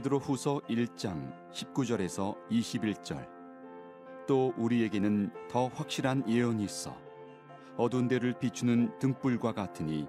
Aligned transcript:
베드로 0.00 0.18
후서 0.18 0.60
1장 0.68 1.30
19절에서 1.52 2.34
21절. 2.50 3.28
또 4.26 4.54
우리에게는 4.56 5.30
더 5.50 5.66
확실한 5.68 6.24
예언이 6.28 6.64
있어 6.64 6.96
어두운 7.76 8.08
데를 8.08 8.32
비추는 8.38 8.98
등불과 8.98 9.52
같으니 9.52 10.06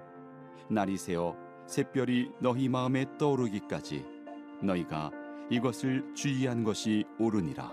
날이 0.68 0.96
새어 0.96 1.36
샛별이 1.66 2.30
너희 2.40 2.68
마음에 2.68 3.06
떠오르기까지 3.18 4.06
너희가 4.62 5.10
이것을 5.50 6.14
주의한 6.14 6.64
것이 6.64 7.04
옳으니라. 7.18 7.72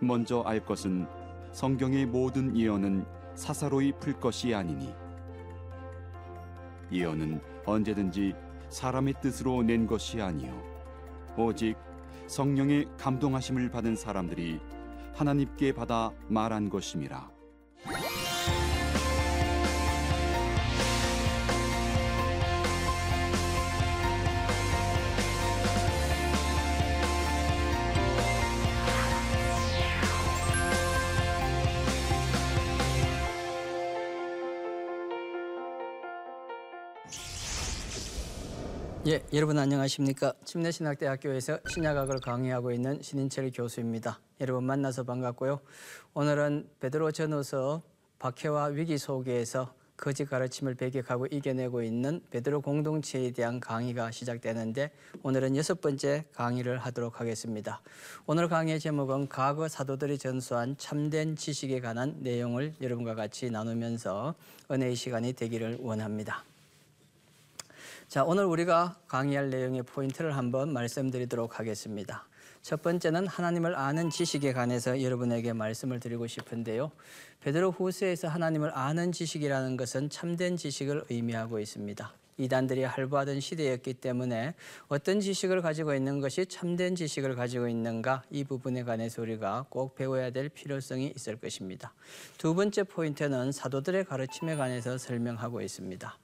먼저 0.00 0.42
알 0.42 0.64
것은 0.64 1.06
성경의 1.52 2.06
모든 2.06 2.54
예언은 2.56 3.06
사사로이 3.34 3.92
풀 4.00 4.12
것이 4.20 4.54
아니니 4.54 4.92
예언은 6.92 7.40
언제든지 7.64 8.34
사람의 8.68 9.14
뜻으로 9.22 9.62
낸 9.62 9.86
것이 9.86 10.20
아니요 10.20 10.67
오직 11.44 11.76
성령의 12.26 12.86
감동하심을 12.98 13.70
받은 13.70 13.96
사람들이 13.96 14.60
하나님께 15.14 15.72
받아 15.72 16.12
말한 16.28 16.68
것임이라. 16.68 17.37
예, 39.08 39.24
여러분 39.32 39.58
안녕하십니까? 39.58 40.34
침례신학대학교에서 40.44 41.60
신약학을 41.70 42.20
강의하고 42.20 42.72
있는 42.72 43.00
신인철 43.00 43.52
교수입니다. 43.54 44.20
여러분 44.42 44.64
만나서 44.64 45.04
반갑고요. 45.04 45.60
오늘은 46.12 46.68
베드로 46.78 47.12
전후서 47.12 47.80
박해와 48.18 48.66
위기 48.66 48.98
속에서 48.98 49.72
거짓 49.96 50.26
가르침을 50.26 50.74
배격하고 50.74 51.24
이겨내고 51.24 51.82
있는 51.84 52.20
베드로 52.28 52.60
공동체에 52.60 53.30
대한 53.30 53.60
강의가 53.60 54.10
시작되는데 54.10 54.90
오늘은 55.22 55.56
여섯 55.56 55.80
번째 55.80 56.26
강의를 56.34 56.76
하도록 56.76 57.18
하겠습니다. 57.18 57.80
오늘 58.26 58.46
강의의 58.46 58.78
제목은 58.78 59.30
과거 59.30 59.68
사도들이 59.68 60.18
전수한 60.18 60.76
참된 60.76 61.34
지식에 61.34 61.80
관한 61.80 62.14
내용을 62.18 62.74
여러분과 62.82 63.14
같이 63.14 63.50
나누면서 63.50 64.34
은혜의 64.70 64.96
시간이 64.96 65.32
되기를 65.32 65.78
원합니다. 65.80 66.44
자, 68.08 68.24
오늘 68.24 68.46
우리가 68.46 68.96
강의할 69.06 69.50
내용의 69.50 69.82
포인트를 69.82 70.34
한번 70.34 70.72
말씀드리도록 70.72 71.58
하겠습니다. 71.58 72.26
첫 72.62 72.80
번째는 72.80 73.26
하나님을 73.26 73.76
아는 73.76 74.08
지식에 74.08 74.54
관해서 74.54 75.02
여러분에게 75.02 75.52
말씀을 75.52 76.00
드리고 76.00 76.26
싶은데요. 76.26 76.90
베드로 77.42 77.70
후서에서 77.70 78.28
하나님을 78.28 78.74
아는 78.74 79.12
지식이라는 79.12 79.76
것은 79.76 80.08
참된 80.08 80.56
지식을 80.56 81.04
의미하고 81.10 81.60
있습니다. 81.60 82.10
이단들이 82.38 82.84
할부하던 82.84 83.40
시대였기 83.40 83.94
때문에 83.94 84.54
어떤 84.86 85.20
지식을 85.20 85.60
가지고 85.60 85.92
있는 85.92 86.20
것이 86.20 86.46
참된 86.46 86.94
지식을 86.94 87.34
가지고 87.34 87.68
있는가 87.68 88.22
이 88.30 88.42
부분에 88.42 88.84
관해서 88.84 89.20
우리가 89.20 89.66
꼭 89.68 89.96
배워야 89.96 90.30
될 90.30 90.48
필요성이 90.48 91.12
있을 91.14 91.36
것입니다. 91.36 91.92
두 92.38 92.54
번째 92.54 92.84
포인트는 92.84 93.52
사도들의 93.52 94.04
가르침에 94.04 94.56
관해서 94.56 94.96
설명하고 94.96 95.60
있습니다. 95.60 96.16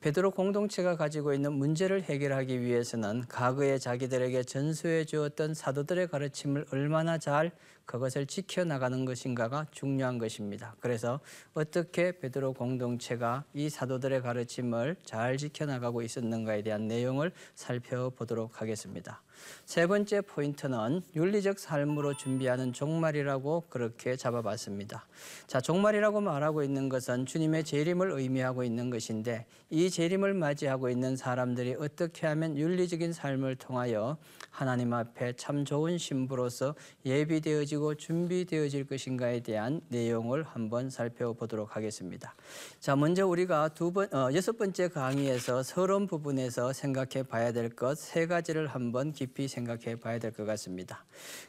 베드로 0.00 0.30
공동체가 0.32 0.96
가지고 0.96 1.32
있는 1.32 1.52
문제를 1.52 2.02
해결하기 2.02 2.60
위해서는 2.60 3.24
과거에 3.28 3.78
자기들에게 3.78 4.42
전수해 4.44 5.04
주었던 5.04 5.54
사도들의 5.54 6.08
가르침을 6.08 6.66
얼마나 6.70 7.18
잘 7.18 7.52
그것을 7.86 8.26
지켜나가는 8.26 9.04
것인가가 9.04 9.66
중요한 9.70 10.18
것입니다. 10.18 10.74
그래서 10.80 11.20
어떻게 11.54 12.18
베드로 12.18 12.52
공동체가 12.52 13.44
이 13.54 13.70
사도들의 13.70 14.22
가르침을 14.22 14.96
잘 15.04 15.36
지켜나가고 15.36 16.02
있었는가에 16.02 16.62
대한 16.62 16.88
내용을 16.88 17.32
살펴보도록 17.54 18.60
하겠습니다. 18.60 19.22
세 19.64 19.86
번째 19.86 20.22
포인트는 20.22 21.02
윤리적 21.14 21.58
삶으로 21.58 22.16
준비하는 22.16 22.72
종말이라고 22.72 23.64
그렇게 23.68 24.16
잡아봤습니다. 24.16 25.06
자, 25.46 25.60
종말이라고 25.60 26.20
말하고 26.20 26.62
있는 26.62 26.88
것은 26.88 27.26
주님의 27.26 27.64
재림을 27.64 28.12
의미하고 28.12 28.64
있는 28.64 28.90
것인데 28.90 29.46
이 29.70 29.90
재림을 29.90 30.34
맞이하고 30.34 30.88
있는 30.88 31.16
사람들이 31.16 31.76
어떻게 31.78 32.26
하면 32.26 32.56
윤리적인 32.56 33.12
삶을 33.12 33.56
통하여 33.56 34.16
하나님 34.50 34.92
앞에 34.92 35.34
참 35.34 35.64
좋은 35.64 35.98
신부로서 35.98 36.74
예비되어지 37.04 37.75
고 37.78 37.94
준비되어질 37.94 38.86
것인가에 38.86 39.40
대한 39.40 39.80
내용을 39.88 40.42
한번 40.44 40.88
살펴보도록 40.90 41.76
하겠습니다. 41.76 42.34
자, 42.80 42.96
먼저 42.96 43.26
우리가 43.26 43.68
두 43.68 43.92
번, 43.92 44.12
어, 44.14 44.30
여섯 44.34 44.56
번째 44.56 44.88
강의에서 44.88 45.62
서론 45.62 46.06
부분에서 46.06 46.72
생각해 46.72 47.22
봐야 47.24 47.52
될 47.52 47.70
것 47.70 47.96
세 47.96 48.26
가지를 48.26 48.66
한번 48.68 49.12
깊이 49.12 49.48
생각해 49.48 49.96
봐야 49.96 50.18
될 50.18 50.32
것 50.32 50.44
같습니다. 50.44 51.04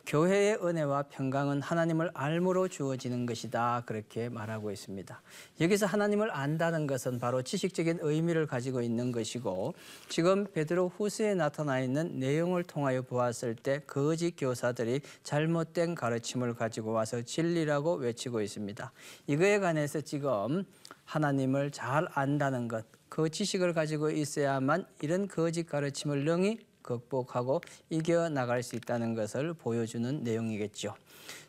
교회의 0.05 0.57
은혜와 0.63 1.03
평강은 1.03 1.61
하나님을 1.61 2.11
알므로 2.13 2.67
주어지는 2.67 3.25
것이다. 3.25 3.83
그렇게 3.85 4.29
말하고 4.29 4.71
있습니다. 4.71 5.21
여기서 5.61 5.85
하나님을 5.85 6.31
안다는 6.31 6.88
것은 6.88 7.19
바로 7.19 7.41
지식적인 7.41 7.99
의미를 8.01 8.45
가지고 8.47 8.81
있는 8.81 9.11
것이고 9.11 9.73
지금 10.09 10.45
베드로 10.51 10.89
후서에 10.97 11.35
나타나 11.35 11.79
있는 11.79 12.19
내용을 12.19 12.63
통하여 12.63 13.01
보았을 13.01 13.55
때 13.55 13.81
거짓 13.88 14.35
교사들이 14.38 15.01
잘못된 15.23 15.95
가르침 15.95 16.16
을 16.44 16.53
가지고 16.53 16.91
와서 16.91 17.22
진리라고 17.22 17.95
외치고 17.95 18.41
있습니다. 18.41 18.91
이거에 19.28 19.59
관해서 19.59 20.01
지금 20.01 20.66
하나님을 21.05 21.72
잘 21.72 22.07
안다는 22.13 22.67
것, 22.67 22.85
그 23.09 23.29
지식을 23.29 23.73
가지고 23.73 24.09
있어야만 24.09 24.85
이런 25.01 25.27
거짓 25.27 25.63
가르침을 25.63 26.25
능히 26.25 26.59
극복하고 26.81 27.61
이겨나갈 27.89 28.63
수 28.63 28.75
있다는 28.75 29.13
것을 29.13 29.53
보여주는 29.53 30.23
내용이겠죠. 30.23 30.95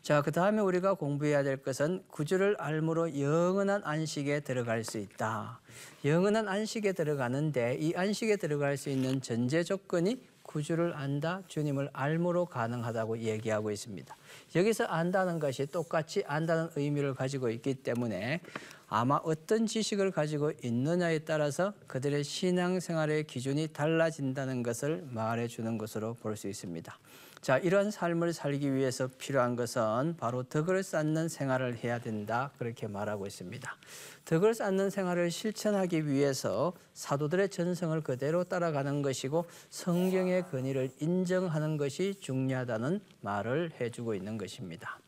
자, 0.01 0.21
그 0.21 0.31
다음에 0.31 0.61
우리가 0.61 0.95
공부해야 0.95 1.43
될 1.43 1.57
것은 1.57 2.03
구주를 2.09 2.55
알므로 2.59 3.19
영원한 3.19 3.81
안식에 3.83 4.41
들어갈 4.41 4.83
수 4.83 4.97
있다. 4.97 5.61
영원한 6.03 6.47
안식에 6.47 6.91
들어가는데 6.91 7.77
이 7.79 7.93
안식에 7.95 8.35
들어갈 8.35 8.75
수 8.75 8.89
있는 8.89 9.21
전제 9.21 9.63
조건이 9.63 10.21
구주를 10.49 10.95
안다, 10.95 11.43
주님을 11.47 11.91
알므로 11.93 12.47
가능하다고 12.47 13.19
얘기하고 13.19 13.69
있습니다. 13.69 14.17
여기서 14.55 14.85
안다는 14.85 15.37
것이 15.37 15.67
똑같이 15.67 16.23
안다는 16.25 16.69
의미를 16.75 17.13
가지고 17.13 17.51
있기 17.51 17.75
때문에 17.75 18.41
아마 18.87 19.17
어떤 19.17 19.67
지식을 19.67 20.09
가지고 20.09 20.51
있느냐에 20.63 21.19
따라서 21.19 21.73
그들의 21.85 22.23
신앙생활의 22.23 23.25
기준이 23.25 23.67
달라진다는 23.67 24.63
것을 24.63 25.07
말해 25.11 25.47
주는 25.47 25.77
것으로 25.77 26.15
볼 26.15 26.35
수 26.35 26.47
있습니다. 26.47 26.97
자, 27.41 27.57
이런 27.57 27.89
삶을 27.89 28.33
살기 28.33 28.73
위해서 28.73 29.07
필요한 29.17 29.55
것은 29.55 30.17
바로 30.17 30.43
덕을 30.43 30.83
쌓는 30.83 31.29
생활을 31.29 31.77
해야 31.77 31.97
된다. 31.97 32.51
그렇게 32.57 32.85
말하고 32.87 33.27
있습니다. 33.27 33.77
덕을 34.25 34.53
쌓는 34.53 34.89
생활을 34.89 35.31
실천하기 35.31 36.05
위해서 36.07 36.73
사도들의 36.93 37.49
전성을 37.49 38.01
그대로 38.01 38.43
따라가는 38.43 39.01
것이고 39.01 39.45
성경의 39.69 40.47
권위를 40.49 40.91
인정하는 40.99 41.77
것이 41.77 42.15
중요하다는 42.19 42.99
말을 43.21 43.71
해주고 43.79 44.15
있는 44.15 44.37
것입니다. 44.37 44.99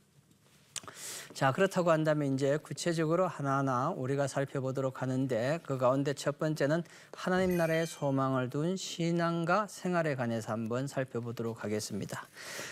자, 1.34 1.54
그렇다고 1.54 1.92
한다면 1.92 2.34
이제 2.34 2.58
구체적으로 2.58 3.26
하나하나 3.26 3.92
우리가 3.92 4.28
살펴보도록 4.28 5.02
하는데 5.02 5.60
그 5.64 5.78
가운데 5.78 6.14
첫 6.14 6.38
번째는 6.38 6.84
하나님 7.14 7.56
나라의 7.56 7.88
소망을 7.88 8.50
둔 8.50 8.76
신앙과 8.76 9.68
생활에 9.68 10.16
관해서 10.16 10.52
한번 10.52 10.88
살펴보도록 10.88 11.64
하겠습니다. 11.64 12.28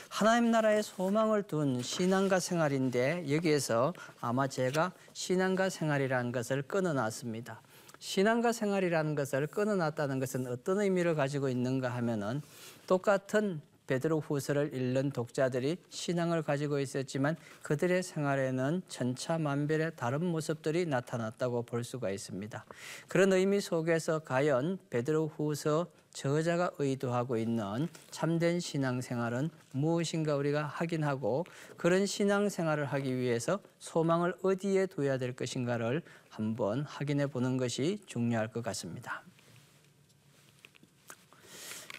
하나님 0.09 0.51
나라의 0.51 0.83
소망을 0.83 1.43
둔 1.43 1.81
신앙과 1.81 2.41
생활인데 2.41 3.33
여기에서 3.33 3.93
아마 4.19 4.47
제가 4.47 4.91
신앙과 5.13 5.69
생활이라는 5.69 6.33
것을 6.33 6.61
끊어놨습니다. 6.63 7.61
신앙과 7.99 8.51
생활이라는 8.51 9.15
것을 9.15 9.47
끊어놨다는 9.47 10.19
것은 10.19 10.47
어떤 10.47 10.81
의미를 10.81 11.15
가지고 11.15 11.47
있는가 11.47 11.89
하면은 11.89 12.41
똑같은 12.87 13.61
베드로 13.89 14.19
후서를 14.19 14.75
읽는 14.75 15.09
독자들이 15.09 15.77
신앙을 15.89 16.43
가지고 16.43 16.79
있었지만 16.79 17.35
그들의 17.63 18.03
생활에는 18.03 18.83
천차만별의 18.87 19.93
다른 19.95 20.25
모습들이 20.25 20.85
나타났다고 20.85 21.63
볼 21.63 21.83
수가 21.83 22.11
있습니다. 22.11 22.65
그런 23.07 23.33
의미 23.33 23.59
속에서 23.59 24.19
과연 24.19 24.77
베드로 24.91 25.31
후서 25.35 25.87
저자가 26.13 26.71
의도하고 26.77 27.37
있는 27.37 27.87
참된 28.11 28.59
신앙생활은 28.59 29.49
무엇인가 29.71 30.35
우리가 30.35 30.65
확인하고 30.65 31.45
그런 31.77 32.05
신앙생활을 32.05 32.85
하기 32.85 33.15
위해서 33.15 33.59
소망을 33.79 34.35
어디에 34.43 34.85
둬야 34.85 35.17
될 35.17 35.35
것인가를 35.35 36.01
한번 36.29 36.81
확인해 36.81 37.25
보는 37.27 37.57
것이 37.57 38.01
중요할 38.05 38.49
것 38.49 38.63
같습니다. 38.63 39.23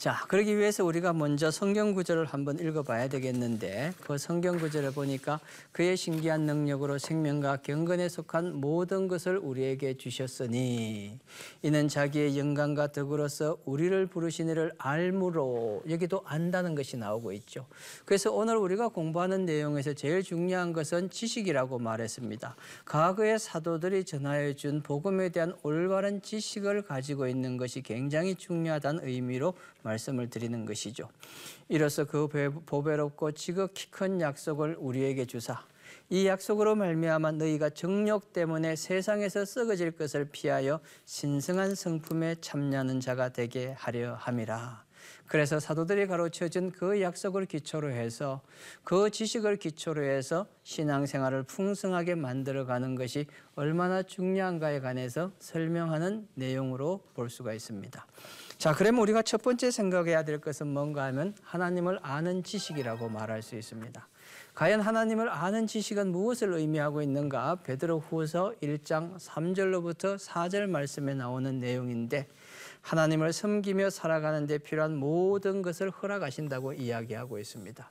자, 0.00 0.24
그러기 0.28 0.56
위해서 0.56 0.82
우리가 0.82 1.12
먼저 1.12 1.50
성경 1.50 1.92
구절을 1.92 2.24
한번 2.24 2.58
읽어봐야 2.58 3.10
되겠는데 3.10 3.92
그 4.00 4.16
성경 4.16 4.56
구절을 4.56 4.92
보니까 4.92 5.40
그의 5.72 5.94
신기한 5.94 6.46
능력으로 6.46 6.96
생명과 6.96 7.58
경건에 7.58 8.08
속한 8.08 8.54
모든 8.54 9.08
것을 9.08 9.36
우리에게 9.36 9.98
주셨으니 9.98 11.18
이는 11.60 11.88
자기의 11.88 12.38
영광과 12.38 12.92
덕으로서 12.92 13.58
우리를 13.66 14.06
부르시니를 14.06 14.72
알므로 14.78 15.82
여기도 15.90 16.22
안다는 16.24 16.74
것이 16.74 16.96
나오고 16.96 17.34
있죠. 17.34 17.66
그래서 18.06 18.32
오늘 18.32 18.56
우리가 18.56 18.88
공부하는 18.88 19.44
내용에서 19.44 19.92
제일 19.92 20.22
중요한 20.22 20.72
것은 20.72 21.10
지식이라고 21.10 21.78
말했습니다. 21.78 22.56
과거의 22.86 23.38
사도들이 23.38 24.04
전하여 24.04 24.54
준 24.54 24.80
복음에 24.80 25.28
대한 25.28 25.54
올바른 25.62 26.22
지식을 26.22 26.86
가지고 26.86 27.28
있는 27.28 27.58
것이 27.58 27.82
굉장히 27.82 28.34
중요하다는 28.34 29.06
의미로 29.06 29.52
말 29.82 29.89
씀을 29.98 30.30
드리는 30.30 30.64
것이죠. 30.64 31.08
이로써 31.68 32.04
그 32.04 32.28
배- 32.28 32.48
보배롭고 32.48 33.32
지극히 33.32 33.90
큰 33.90 34.20
약속을 34.20 34.76
우리에게 34.78 35.24
주사 35.26 35.62
이 36.08 36.26
약속으로 36.26 36.74
말미암아 36.74 37.32
너희가 37.32 37.70
정욕 37.70 38.32
때문에 38.32 38.74
세상에서 38.76 39.44
썩어질 39.44 39.92
것을 39.92 40.26
피하여 40.30 40.80
신성한 41.04 41.74
성품에 41.74 42.36
참여하는 42.40 43.00
자가 43.00 43.28
되게 43.28 43.74
하려 43.78 44.14
함이라. 44.14 44.84
그래서 45.26 45.60
사도들이 45.60 46.08
가르쳐준 46.08 46.72
그 46.72 47.00
약속을 47.00 47.46
기초로 47.46 47.90
해서 47.90 48.40
그 48.82 49.10
지식을 49.10 49.56
기초로 49.58 50.02
해서 50.02 50.46
신앙생활을 50.64 51.44
풍성하게 51.44 52.16
만들어가는 52.16 52.96
것이 52.96 53.26
얼마나 53.54 54.02
중요한가에 54.02 54.80
관해서 54.80 55.30
설명하는 55.38 56.26
내용으로 56.34 57.04
볼 57.14 57.30
수가 57.30 57.54
있습니다. 57.54 58.04
자, 58.60 58.74
그러면 58.74 59.00
우리가 59.00 59.22
첫 59.22 59.40
번째 59.40 59.70
생각해야 59.70 60.22
될 60.22 60.38
것은 60.38 60.66
뭔가 60.66 61.04
하면 61.04 61.34
하나님을 61.42 61.98
아는 62.02 62.42
지식이라고 62.42 63.08
말할 63.08 63.40
수 63.40 63.56
있습니다. 63.56 64.06
과연 64.54 64.82
하나님을 64.82 65.30
아는 65.30 65.66
지식은 65.66 66.12
무엇을 66.12 66.52
의미하고 66.52 67.00
있는가? 67.00 67.62
베드로 67.62 68.00
후서 68.00 68.52
1장 68.62 69.18
3절로부터 69.18 70.18
4절 70.18 70.66
말씀에 70.66 71.14
나오는 71.14 71.58
내용인데 71.58 72.28
하나님을 72.82 73.32
섬기며 73.32 73.88
살아가는 73.88 74.46
데 74.46 74.58
필요한 74.58 74.94
모든 74.94 75.62
것을 75.62 75.88
허락하신다고 75.88 76.74
이야기하고 76.74 77.38
있습니다. 77.38 77.90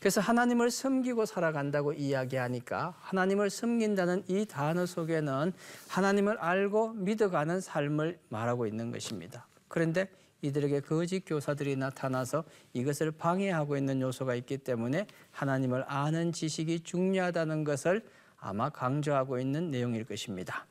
그래서 0.00 0.20
하나님을 0.20 0.70
섬기고 0.70 1.24
살아간다고 1.24 1.94
이야기하니까 1.94 2.92
하나님을 3.00 3.48
섬긴다는 3.48 4.24
이 4.28 4.44
단어 4.44 4.84
속에는 4.84 5.54
하나님을 5.88 6.36
알고 6.36 6.92
믿어가는 6.92 7.62
삶을 7.62 8.18
말하고 8.28 8.66
있는 8.66 8.92
것입니다. 8.92 9.46
그런데 9.70 10.10
이들에게 10.42 10.80
거짓 10.80 11.20
교사들이 11.24 11.76
나타나서 11.76 12.44
이것을 12.72 13.12
방해하고 13.12 13.76
있는 13.76 14.00
요소가 14.00 14.34
있기 14.34 14.58
때문에 14.58 15.06
하나님을 15.30 15.84
아는 15.86 16.32
지식이 16.32 16.80
중요하다는 16.80 17.64
것을 17.64 18.02
아마 18.38 18.68
강조하고 18.70 19.38
있는 19.38 19.70
내용일 19.70 20.04
것입니다. 20.04 20.66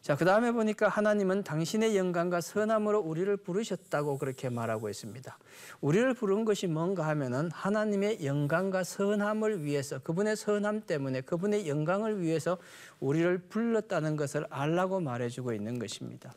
자, 0.00 0.16
그 0.16 0.24
다음에 0.24 0.52
보니까 0.52 0.88
하나님은 0.88 1.42
당신의 1.42 1.96
영광과 1.96 2.40
선함으로 2.40 3.00
우리를 3.00 3.36
부르셨다고 3.38 4.16
그렇게 4.16 4.48
말하고 4.48 4.88
있습니다. 4.88 5.36
우리를 5.80 6.14
부른 6.14 6.44
것이 6.44 6.66
뭔가 6.68 7.06
하면은 7.08 7.50
하나님의 7.52 8.24
영광과 8.24 8.84
선함을 8.84 9.64
위해서 9.64 9.98
그분의 9.98 10.36
선함 10.36 10.82
때문에 10.86 11.22
그분의 11.22 11.68
영광을 11.68 12.22
위해서 12.22 12.56
우리를 13.00 13.36
불렀다는 13.48 14.16
것을 14.16 14.46
알라고 14.48 15.00
말해주고 15.00 15.52
있는 15.52 15.78
것입니다. 15.78 16.32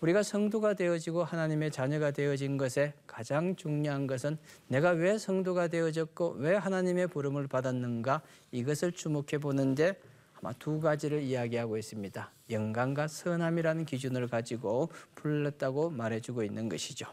우리가 0.00 0.22
성도가 0.22 0.74
되어지고 0.74 1.24
하나님의 1.24 1.70
자녀가 1.70 2.10
되어진 2.10 2.56
것에 2.56 2.94
가장 3.06 3.56
중요한 3.56 4.06
것은 4.06 4.38
내가 4.68 4.90
왜 4.90 5.18
성도가 5.18 5.68
되어졌고 5.68 6.36
왜 6.38 6.54
하나님의 6.54 7.08
부름을 7.08 7.48
받았는가 7.48 8.22
이것을 8.52 8.92
주목해 8.92 9.38
보는데 9.40 9.98
아마 10.40 10.52
두 10.52 10.80
가지를 10.80 11.22
이야기하고 11.22 11.76
있습니다. 11.76 12.30
영광과 12.50 13.08
선함이라는 13.08 13.84
기준을 13.84 14.28
가지고 14.28 14.90
불렀다고 15.14 15.90
말해주고 15.90 16.44
있는 16.44 16.68
것이죠. 16.68 17.06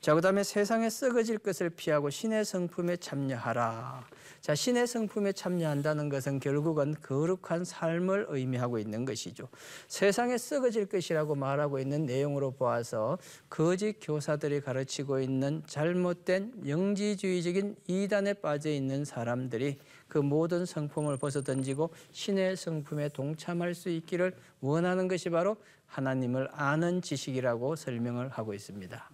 자, 0.00 0.14
그 0.14 0.20
다음에 0.20 0.42
세상에 0.42 0.90
썩어질 0.90 1.38
것을 1.38 1.70
피하고 1.70 2.10
신의 2.10 2.44
성품에 2.44 2.96
참여하라. 2.96 4.04
자, 4.40 4.54
신의 4.54 4.86
성품에 4.86 5.32
참여한다는 5.32 6.10
것은 6.10 6.38
결국은 6.38 6.94
거룩한 7.00 7.64
삶을 7.64 8.26
의미하고 8.28 8.78
있는 8.78 9.06
것이죠. 9.06 9.48
세상에 9.88 10.36
썩어질 10.36 10.86
것이라고 10.86 11.34
말하고 11.34 11.78
있는 11.78 12.04
내용으로 12.04 12.50
보아서 12.50 13.18
거짓 13.48 13.96
교사들이 14.02 14.60
가르치고 14.60 15.20
있는 15.20 15.62
잘못된 15.66 16.68
영지주의적인 16.68 17.76
이단에 17.86 18.34
빠져 18.34 18.68
있는 18.68 19.06
사람들이 19.06 19.78
그 20.14 20.18
모든 20.20 20.64
성품을 20.64 21.16
벗어던지고 21.16 21.90
신의 22.12 22.56
성품에 22.56 23.08
동참할 23.08 23.74
수 23.74 23.88
있기를 23.88 24.32
원하는 24.60 25.08
것이 25.08 25.28
바로 25.28 25.56
하나님을 25.86 26.50
아는 26.52 27.02
지식이라고 27.02 27.74
설명을 27.74 28.28
하고 28.28 28.54
있습니다. 28.54 29.10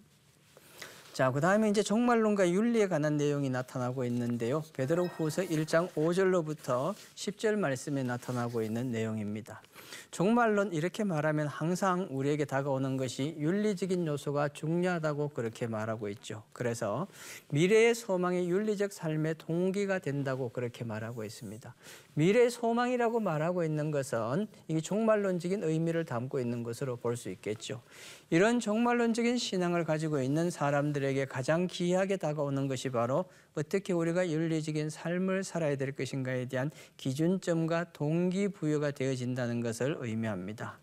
자, 1.14 1.32
그 1.32 1.40
다음에 1.40 1.70
이제 1.70 1.82
종말론과 1.82 2.50
윤리에 2.50 2.88
관한 2.88 3.16
내용이 3.16 3.48
나타나고 3.48 4.04
있는데요. 4.04 4.62
베드로 4.74 5.06
후서 5.06 5.40
1장 5.40 5.90
5절로부터 5.94 6.94
10절 7.14 7.56
말씀에 7.56 8.02
나타나고 8.02 8.60
있는 8.60 8.90
내용입니다. 8.90 9.62
종말론 10.10 10.72
이렇게 10.72 11.04
말하면 11.04 11.46
항상 11.46 12.08
우리에게 12.10 12.44
다가오는 12.44 12.96
것이 12.96 13.36
윤리적인 13.38 14.06
요소가 14.06 14.48
중요하다고 14.48 15.28
그렇게 15.28 15.68
말하고 15.68 16.08
있죠. 16.08 16.42
그래서 16.52 17.06
미래의 17.50 17.94
소망이 17.94 18.50
윤리적 18.50 18.92
삶의 18.92 19.36
동기가 19.38 20.00
된다고 20.00 20.48
그렇게 20.48 20.84
말하고 20.84 21.22
있습니다. 21.24 21.74
미래의 22.14 22.50
소망이라고 22.50 23.20
말하고 23.20 23.62
있는 23.62 23.92
것은 23.92 24.48
이게 24.66 24.80
종말론적인 24.80 25.62
의미를 25.62 26.04
담고 26.04 26.40
있는 26.40 26.64
것으로 26.64 26.96
볼 26.96 27.20
수 27.20 27.28
있겠죠. 27.30 27.82
이런 28.30 28.60
종말론적인 28.60 29.36
신앙을 29.36 29.84
가지고 29.84 30.22
있는 30.22 30.50
사람들에게 30.50 31.26
가장 31.26 31.66
귀하게 31.66 32.16
다가오는 32.16 32.66
것이 32.66 32.88
바로 32.88 33.26
어떻게 33.54 33.92
우리가 33.92 34.28
윤리적인 34.28 34.90
삶을 34.90 35.44
살아야 35.44 35.76
될 35.76 35.92
것인가에 35.92 36.46
대한 36.46 36.70
기준점과 36.96 37.92
동기부여가 37.92 38.92
되어진다는 38.92 39.60
것을 39.60 39.96
의미합니다. 40.00 40.78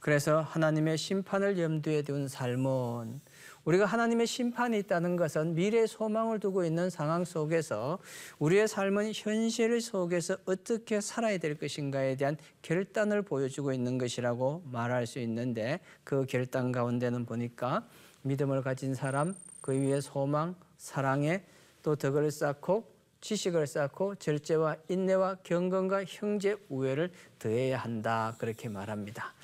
그래서 0.00 0.42
하나님의 0.42 0.98
심판을 0.98 1.58
염두에 1.58 2.02
둔 2.02 2.28
삶은 2.28 3.20
우리가 3.64 3.86
하나님의 3.86 4.26
심판이 4.26 4.78
있다는 4.80 5.16
것은 5.16 5.54
미래 5.54 5.86
소망을 5.86 6.38
두고 6.38 6.64
있는 6.64 6.90
상황 6.90 7.24
속에서 7.24 7.98
우리의 8.38 8.68
삶은 8.68 9.12
현실 9.14 9.80
속에서 9.80 10.36
어떻게 10.44 11.00
살아야 11.00 11.38
될 11.38 11.56
것인가에 11.56 12.16
대한 12.16 12.36
결단을 12.60 13.22
보여주고 13.22 13.72
있는 13.72 13.96
것이라고 13.96 14.64
말할 14.70 15.06
수 15.06 15.18
있는데 15.20 15.80
그 16.04 16.26
결단 16.26 16.70
가운데는 16.70 17.24
보니까 17.24 17.88
믿음을 18.22 18.62
가진 18.62 18.94
사람, 18.94 19.34
그 19.62 19.72
위에 19.72 20.00
소망, 20.02 20.54
사랑에 20.76 21.42
또 21.84 21.94
덕을 21.94 22.30
쌓고 22.30 22.92
지식을 23.20 23.66
쌓고 23.66 24.16
절제와 24.16 24.76
인내와 24.88 25.36
경건과 25.44 26.04
형제 26.06 26.56
우애를 26.68 27.10
더해야 27.38 27.78
한다 27.78 28.34
그렇게 28.38 28.68
말합니다. 28.68 29.34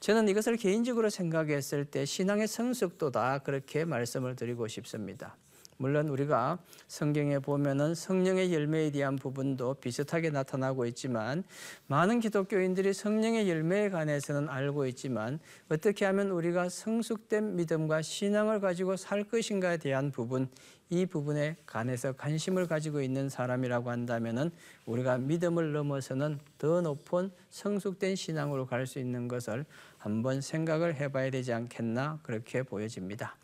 저는 0.00 0.28
이것을 0.28 0.56
개인적으로 0.56 1.10
생각했을 1.10 1.84
때 1.84 2.04
신앙의 2.04 2.46
성숙도다 2.46 3.40
그렇게 3.40 3.84
말씀을 3.84 4.36
드리고 4.36 4.68
싶습니다. 4.68 5.36
물론 5.80 6.08
우리가 6.08 6.58
성경에 6.88 7.38
보면은 7.38 7.94
성령의 7.94 8.52
열매에 8.52 8.90
대한 8.90 9.14
부분도 9.14 9.74
비슷하게 9.74 10.30
나타나고 10.30 10.86
있지만 10.86 11.44
많은 11.86 12.18
기독교인들이 12.18 12.92
성령의 12.92 13.48
열매에 13.48 13.90
관해서는 13.90 14.48
알고 14.48 14.86
있지만 14.86 15.38
어떻게 15.68 16.04
하면 16.04 16.30
우리가 16.30 16.68
성숙된 16.68 17.54
믿음과 17.54 18.02
신앙을 18.02 18.58
가지고 18.60 18.96
살 18.96 19.22
것인가에 19.22 19.76
대한 19.76 20.10
부분 20.10 20.48
이 20.90 21.04
부분에 21.04 21.56
관해서 21.66 22.12
관심을 22.12 22.66
가지고 22.66 23.02
있는 23.02 23.28
사람이라고 23.28 23.90
한다면은 23.90 24.50
우리가 24.86 25.18
믿음을 25.18 25.72
넘어서는 25.72 26.38
더 26.58 26.80
높은 26.80 27.30
성숙된 27.50 28.16
신앙으로 28.16 28.66
갈 28.66 28.86
수 28.86 28.98
있는 28.98 29.28
것을 29.28 29.66
한번 29.98 30.40
생각을 30.40 30.94
해봐야 30.94 31.30
되지 31.30 31.52
않겠나 31.52 32.20
그렇게 32.22 32.62
보여집니다. 32.62 33.36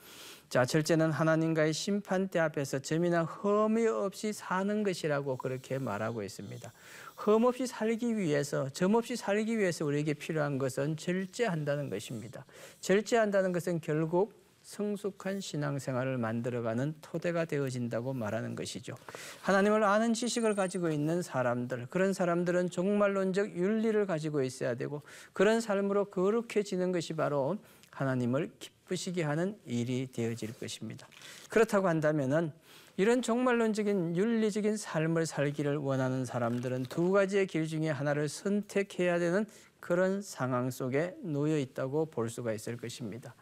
자, 0.49 0.65
첫째는 0.65 1.11
하나님과의 1.11 1.73
심판대 1.73 2.39
앞에서 2.39 2.79
점이나 2.79 3.25
흠이 3.25 3.87
없이 3.89 4.33
사는 4.33 4.83
것이라고 4.83 5.37
그렇게 5.37 5.79
말하고 5.79 6.23
있습니다. 6.23 6.73
흠 7.17 7.45
없이 7.45 7.67
살기 7.67 8.17
위해서, 8.17 8.69
점 8.71 8.95
없이 8.95 9.17
살기 9.17 9.59
위해서 9.59 9.85
우리에게 9.85 10.15
필요한 10.15 10.59
것은 10.59 10.97
절제한다는 10.97 11.91
것입니다. 11.91 12.45
절제한다는 12.81 13.53
것은 13.53 13.81
결국 13.81 14.44
성숙한 14.65 15.41
신앙생활을 15.41 16.19
만들어가는 16.19 16.95
토대가 17.01 17.45
되어진다고 17.45 18.15
말하는 18.15 18.55
것이죠. 18.55 18.95
하나님을 19.43 19.85
아는 19.85 20.15
지식을 20.15 20.55
가지고 20.55 20.91
있는 20.91 21.23
사람들, 21.23 21.87
그런 21.91 22.13
사람들은 22.13 22.71
종말론적 22.71 23.57
윤리를 23.57 24.07
가지고 24.07 24.43
있어야 24.43 24.75
되고 24.75 25.03
그런 25.33 25.61
삶으로 25.61 26.07
거룩해지는 26.07 26.93
것이 26.93 27.13
바로 27.13 27.59
하나님을 27.91 28.51
기쁘시게 28.59 29.23
하는 29.23 29.57
일이 29.67 30.09
되어질 30.11 30.55
것입니다. 30.59 31.07
그렇다고 31.49 31.89
한다면은 31.89 32.51
이런 32.97 33.23
종말론적인 33.23 34.17
윤리적인 34.17 34.77
삶을 34.77 35.27
살기를 35.27 35.77
원하는 35.77 36.25
사람들은 36.25 36.85
두 36.85 37.11
가지의 37.11 37.47
길 37.49 37.67
중에 37.67 37.91
하나를 37.91 38.29
선택해야 38.29 39.19
되는 39.19 39.47
그런 39.81 40.23
상황 40.23 40.71
속에 40.71 41.15
놓여 41.21 41.59
있다고 41.59 42.07
볼 42.07 42.31
수가 42.31 42.53
있을 42.53 42.77
것입니다. 42.77 43.35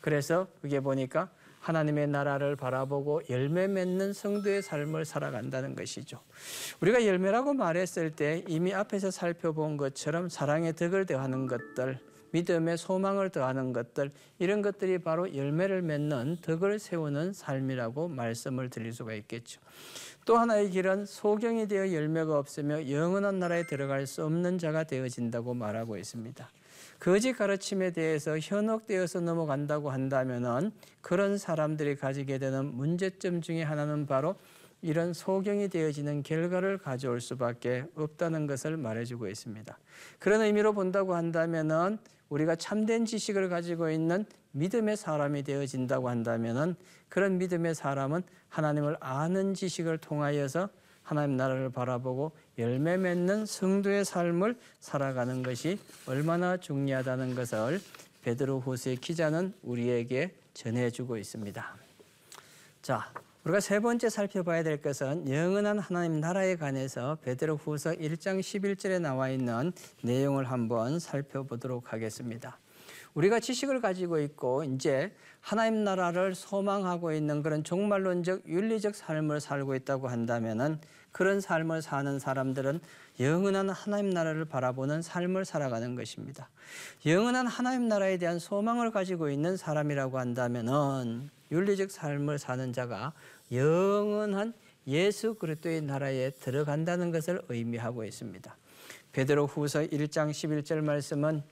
그래서 0.00 0.46
그게 0.60 0.80
보니까 0.80 1.30
하나님의 1.60 2.08
나라를 2.08 2.56
바라보고 2.56 3.22
열매 3.28 3.68
맺는 3.68 4.12
성도의 4.12 4.62
삶을 4.62 5.04
살아간다는 5.04 5.74
것이죠. 5.74 6.20
우리가 6.80 7.06
열매라고 7.06 7.52
말했을 7.52 8.10
때 8.10 8.44
이미 8.48 8.72
앞에서 8.72 9.10
살펴본 9.10 9.76
것처럼 9.76 10.28
사랑의 10.28 10.74
덕을 10.74 11.06
더하는 11.06 11.46
것들, 11.46 11.98
믿음의 12.32 12.78
소망을 12.78 13.28
더하는 13.30 13.72
것들, 13.72 14.10
이런 14.38 14.62
것들이 14.62 14.98
바로 14.98 15.34
열매를 15.34 15.82
맺는 15.82 16.38
덕을 16.40 16.78
세우는 16.78 17.34
삶이라고 17.34 18.08
말씀을 18.08 18.70
드릴 18.70 18.92
수가 18.92 19.12
있겠죠. 19.14 19.60
또 20.24 20.38
하나의 20.38 20.70
길은 20.70 21.06
소경이 21.06 21.68
되어 21.68 21.92
열매가 21.92 22.38
없으며 22.38 22.88
영원한 22.88 23.38
나라에 23.38 23.66
들어갈 23.66 24.06
수 24.06 24.24
없는 24.24 24.58
자가 24.58 24.84
되어진다고 24.84 25.54
말하고 25.54 25.96
있습니다. 25.96 26.48
거짓 26.98 27.32
가르침에 27.32 27.90
대해서 27.90 28.38
현혹되어서 28.38 29.20
넘어간다고 29.20 29.90
한다면은 29.90 30.72
그런 31.00 31.38
사람들이 31.38 31.96
가지게 31.96 32.38
되는 32.38 32.66
문제점 32.74 33.40
중에 33.40 33.62
하나는 33.62 34.06
바로 34.06 34.36
이런 34.82 35.12
소경이 35.12 35.68
되어지는 35.68 36.22
결과를 36.22 36.78
가져올 36.78 37.20
수밖에 37.20 37.84
없다는 37.94 38.46
것을 38.46 38.76
말해주고 38.76 39.28
있습니다. 39.28 39.78
그런 40.18 40.40
의미로 40.40 40.72
본다고 40.72 41.14
한다면은 41.14 41.98
우리가 42.30 42.56
참된 42.56 43.04
지식을 43.04 43.48
가지고 43.48 43.90
있는 43.90 44.24
믿음의 44.52 44.96
사람이 44.96 45.42
되어진다고 45.42 46.08
한다면은 46.08 46.76
그런 47.08 47.38
믿음의 47.38 47.74
사람은 47.74 48.22
하나님을 48.48 48.96
아는 49.00 49.54
지식을 49.54 49.98
통하여서 49.98 50.70
하나님 51.02 51.36
나라를 51.36 51.70
바라보고 51.70 52.32
열매 52.60 52.98
맺는 52.98 53.46
성도의 53.46 54.04
삶을 54.04 54.54
살아가는 54.80 55.42
것이 55.42 55.78
얼마나 56.06 56.58
중요하다는 56.58 57.34
것을 57.34 57.80
베드로 58.22 58.60
후서의 58.60 58.96
기자는 58.96 59.54
우리에게 59.62 60.34
전해주고 60.52 61.16
있습니다. 61.16 61.76
자, 62.82 63.12
우리가 63.44 63.60
세 63.60 63.80
번째 63.80 64.10
살펴봐야 64.10 64.62
될 64.62 64.82
것은 64.82 65.30
영원한 65.30 65.78
하나님 65.78 66.20
나라에 66.20 66.56
관해서 66.56 67.16
베드로 67.22 67.56
후서 67.56 67.92
1장 67.92 68.40
11절에 68.40 69.00
나와 69.00 69.30
있는 69.30 69.72
내용을 70.02 70.50
한번 70.50 70.98
살펴보도록 70.98 71.94
하겠습니다. 71.94 72.58
우리가 73.14 73.40
지식을 73.40 73.80
가지고 73.80 74.20
있고 74.20 74.64
이제 74.64 75.12
하나님 75.40 75.82
나라를 75.84 76.34
소망하고 76.34 77.12
있는 77.12 77.42
그런 77.42 77.64
종말론적 77.64 78.46
윤리적 78.46 78.94
삶을 78.94 79.40
살고 79.40 79.74
있다고 79.74 80.08
한다면은 80.08 80.78
그런 81.12 81.40
삶을 81.40 81.82
사는 81.82 82.18
사람들은 82.18 82.80
영원한 83.18 83.70
하나님 83.70 84.10
나라를 84.10 84.44
바라보는 84.44 85.02
삶을 85.02 85.44
살아가는 85.44 85.94
것입니다. 85.94 86.48
영원한 87.04 87.46
하나님 87.46 87.88
나라에 87.88 88.16
대한 88.16 88.38
소망을 88.38 88.90
가지고 88.90 89.30
있는 89.30 89.56
사람이라고 89.56 90.18
한다면은 90.18 91.30
윤리적 91.50 91.90
삶을 91.90 92.38
사는 92.38 92.72
자가 92.72 93.12
영원한 93.52 94.54
예수 94.86 95.34
그리스도의 95.34 95.82
나라에 95.82 96.30
들어간다는 96.30 97.10
것을 97.10 97.42
의미하고 97.48 98.04
있습니다. 98.04 98.56
베드로 99.12 99.46
후서 99.46 99.80
1장 99.80 100.30
11절 100.30 100.82
말씀은 100.82 101.42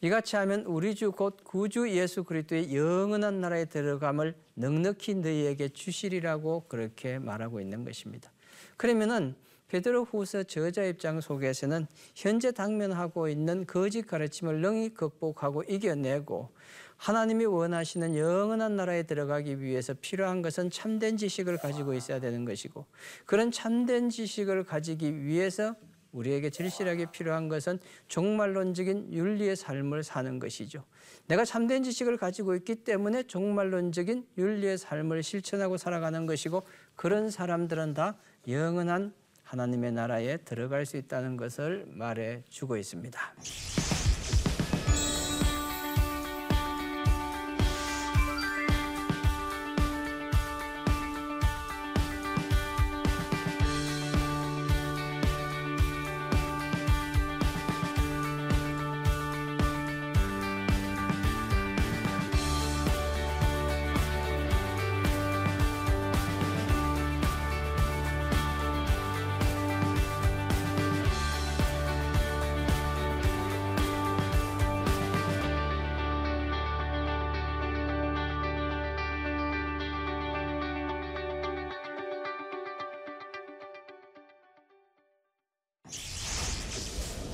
이같이 0.00 0.36
하면 0.36 0.64
우리 0.66 0.94
주 0.94 1.12
곧 1.12 1.44
구주 1.44 1.88
예수 1.90 2.24
그리스도의 2.24 2.74
영원한 2.76 3.40
나라에 3.40 3.66
들어감을 3.66 4.34
넉넉히 4.54 5.14
너희에게 5.14 5.68
주시리라고 5.68 6.64
그렇게 6.68 7.18
말하고 7.18 7.60
있는 7.60 7.84
것입니다. 7.84 8.30
그러면은 8.76 9.34
베드로 9.68 10.04
후서 10.04 10.42
저자 10.44 10.84
입장 10.84 11.20
속에서는 11.20 11.86
현재 12.14 12.52
당면하고 12.52 13.28
있는 13.28 13.66
거짓 13.66 14.02
가르침을 14.02 14.60
능히 14.60 14.90
극복하고 14.90 15.64
이겨내고 15.64 16.50
하나님이 16.96 17.44
원하시는 17.46 18.16
영원한 18.16 18.76
나라에 18.76 19.02
들어가기 19.02 19.60
위해서 19.60 19.94
필요한 20.00 20.42
것은 20.42 20.70
참된 20.70 21.16
지식을 21.16 21.58
가지고 21.58 21.94
있어야 21.94 22.20
되는 22.20 22.44
것이고 22.44 22.86
그런 23.26 23.50
참된 23.50 24.10
지식을 24.10 24.64
가지기 24.64 25.24
위해서 25.24 25.74
우리에게 26.12 26.50
절실하게 26.50 27.06
필요한 27.10 27.48
것은 27.48 27.80
종말론적인 28.06 29.12
윤리의 29.12 29.56
삶을 29.56 30.04
사는 30.04 30.38
것이죠. 30.38 30.84
내가 31.26 31.44
참된 31.44 31.82
지식을 31.82 32.16
가지고 32.16 32.54
있기 32.54 32.76
때문에 32.76 33.24
종말론적인 33.24 34.26
윤리의 34.38 34.78
삶을 34.78 35.22
실천하고 35.22 35.76
살아가는 35.76 36.24
것이고 36.26 36.62
그런 36.94 37.30
사람들은 37.30 37.94
다 37.94 38.16
영원한 38.46 39.12
하나님의 39.42 39.92
나라에 39.92 40.38
들어갈 40.38 40.86
수 40.86 40.96
있다는 40.96 41.36
것을 41.36 41.86
말해 41.88 42.42
주고 42.48 42.76
있습니다. 42.76 43.20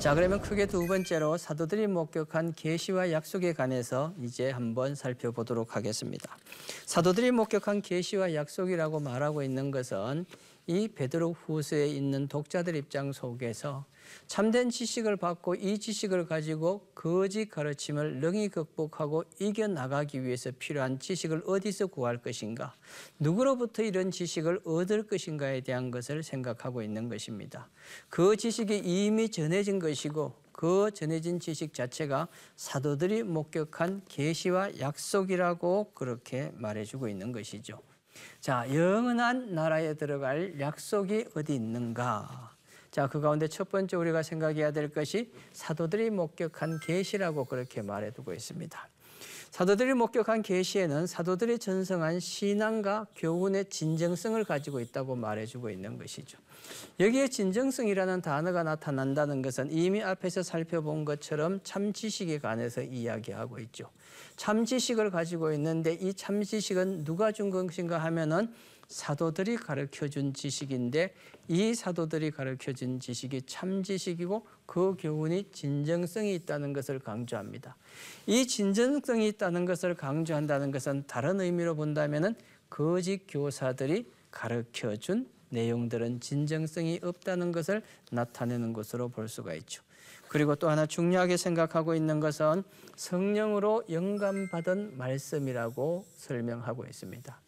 자, 0.01 0.15
그러면 0.15 0.41
크게 0.41 0.65
두 0.65 0.87
번째로 0.87 1.37
사도들이 1.37 1.85
목격한 1.85 2.53
계시와 2.53 3.11
약속에 3.11 3.53
관해서 3.53 4.15
이제 4.19 4.49
한번 4.49 4.95
살펴보도록 4.95 5.75
하겠습니다. 5.75 6.39
사도들이 6.87 7.29
목격한 7.29 7.83
계시와 7.83 8.33
약속이라고 8.33 8.99
말하고 8.99 9.43
있는 9.43 9.69
것은 9.69 10.25
이 10.65 10.87
베드로 10.87 11.33
후서에 11.33 11.85
있는 11.89 12.27
독자들 12.27 12.75
입장 12.75 13.11
속에서 13.11 13.85
참된 14.27 14.69
지식을 14.69 15.17
받고 15.17 15.55
이 15.55 15.77
지식을 15.79 16.25
가지고 16.25 16.87
거짓 16.95 17.49
가르침을 17.49 18.19
능히 18.19 18.49
극복하고 18.49 19.23
이겨 19.39 19.67
나가기 19.67 20.23
위해서 20.23 20.51
필요한 20.57 20.99
지식을 20.99 21.43
어디서 21.45 21.87
구할 21.87 22.17
것인가, 22.17 22.75
누구로부터 23.19 23.83
이런 23.83 24.11
지식을 24.11 24.61
얻을 24.65 25.03
것인가에 25.03 25.61
대한 25.61 25.91
것을 25.91 26.23
생각하고 26.23 26.81
있는 26.81 27.09
것입니다. 27.09 27.69
그 28.09 28.35
지식이 28.37 28.79
이미 28.79 29.29
전해진 29.29 29.79
것이고 29.79 30.33
그 30.51 30.91
전해진 30.93 31.39
지식 31.39 31.73
자체가 31.73 32.27
사도들이 32.55 33.23
목격한 33.23 34.03
계시와 34.07 34.79
약속이라고 34.79 35.91
그렇게 35.93 36.51
말해주고 36.55 37.07
있는 37.07 37.31
것이죠. 37.31 37.81
자, 38.39 38.67
영원한 38.73 39.53
나라에 39.55 39.95
들어갈 39.95 40.59
약속이 40.59 41.25
어디 41.35 41.55
있는가? 41.55 42.55
자, 42.91 43.07
그 43.07 43.21
가운데 43.21 43.47
첫 43.47 43.69
번째 43.69 43.95
우리가 43.95 44.21
생각해야 44.21 44.71
될 44.71 44.89
것이 44.91 45.31
사도들이 45.53 46.09
목격한 46.09 46.81
계시라고 46.81 47.45
그렇게 47.45 47.81
말해 47.81 48.11
두고 48.11 48.33
있습니다. 48.33 48.89
사도들이 49.51 49.93
목격한 49.93 50.43
계시에는 50.43 51.07
사도들이 51.07 51.59
전성한 51.59 52.19
신앙과 52.21 53.07
교훈의 53.17 53.65
진정성을 53.69 54.41
가지고 54.45 54.79
있다고 54.79 55.15
말해주고 55.15 55.69
있는 55.69 55.97
것이죠. 55.97 56.37
여기에 56.99 57.27
진정성이라는 57.29 58.21
단어가 58.21 58.63
나타난다는 58.63 59.41
것은 59.41 59.71
이미 59.71 60.01
앞에서 60.01 60.41
살펴본 60.43 61.03
것처럼 61.03 61.59
참 61.63 61.91
지식에 61.91 62.39
관해서 62.39 62.81
이야기하고 62.81 63.59
있죠. 63.59 63.89
참 64.37 64.63
지식을 64.65 65.11
가지고 65.11 65.51
있는데 65.53 65.93
이 65.93 66.13
참 66.13 66.43
지식은 66.43 67.03
누가 67.03 67.31
준 67.31 67.49
것인가 67.49 67.97
하면은 67.99 68.53
사도들이 68.91 69.55
가르쳐 69.55 70.07
준 70.07 70.33
지식인데 70.33 71.13
이 71.47 71.73
사도들이 71.73 72.31
가르쳐 72.31 72.73
준 72.73 72.99
지식이 72.99 73.43
참 73.43 73.83
지식이고 73.83 74.45
그 74.65 74.95
교훈이 74.99 75.49
진정성이 75.51 76.35
있다는 76.35 76.73
것을 76.73 76.99
강조합니다. 76.99 77.75
이 78.27 78.45
진정성이 78.45 79.29
있다는 79.29 79.65
것을 79.65 79.95
강조한다는 79.95 80.71
것은 80.71 81.05
다른 81.07 81.39
의미로 81.39 81.75
본다면은 81.75 82.35
거짓 82.69 83.25
교사들이 83.27 84.11
가르쳐 84.29 84.95
준 84.97 85.27
내용들은 85.49 86.19
진정성이 86.19 86.99
없다는 87.01 87.51
것을 87.51 87.81
나타내는 88.11 88.73
것으로 88.73 89.09
볼 89.09 89.27
수가 89.27 89.53
있죠. 89.55 89.83
그리고 90.27 90.55
또 90.55 90.69
하나 90.69 90.85
중요하게 90.85 91.35
생각하고 91.35 91.93
있는 91.95 92.19
것은 92.21 92.63
성령으로 92.95 93.83
영감받은 93.89 94.97
말씀이라고 94.97 96.05
설명하고 96.15 96.85
있습니다. 96.85 97.41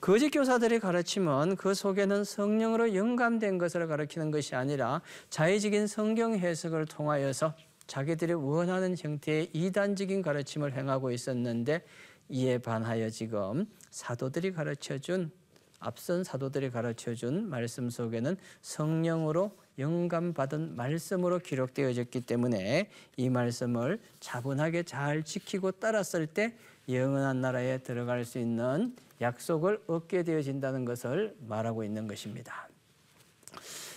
거짓 0.00 0.30
교사들의 0.30 0.80
가르침은 0.80 1.56
그 1.56 1.74
속에는 1.74 2.24
성령으로 2.24 2.94
영감된 2.94 3.58
것을 3.58 3.86
가르치는 3.86 4.30
것이 4.30 4.54
아니라 4.54 5.00
자의적인 5.30 5.86
성경 5.86 6.34
해석을 6.34 6.86
통하여서 6.86 7.54
자기들이 7.86 8.32
원하는 8.34 8.96
형태의 8.98 9.50
이단적인 9.52 10.22
가르침을 10.22 10.74
행하고 10.74 11.10
있었는데 11.10 11.84
이에 12.28 12.58
반하여 12.58 13.10
지금 13.10 13.66
사도들이 13.90 14.52
가르쳐준 14.52 15.30
앞선 15.78 16.24
사도들이 16.24 16.70
가르쳐준 16.70 17.48
말씀 17.48 17.90
속에는 17.90 18.36
성령으로 18.62 19.52
영감받은 19.78 20.74
말씀으로 20.74 21.38
기록되어졌기 21.38 22.22
때문에 22.22 22.90
이 23.16 23.28
말씀을 23.28 24.00
차분하게 24.20 24.84
잘 24.84 25.22
지키고 25.22 25.72
따랐을 25.72 26.26
때 26.26 26.56
영원한 26.88 27.40
나라에 27.40 27.78
들어갈 27.78 28.24
수 28.24 28.38
있는 28.38 28.96
약속을 29.20 29.82
얻게 29.86 30.22
되어진다는 30.22 30.84
것을 30.84 31.34
말하고 31.46 31.84
있는 31.84 32.06
것입니다. 32.06 32.68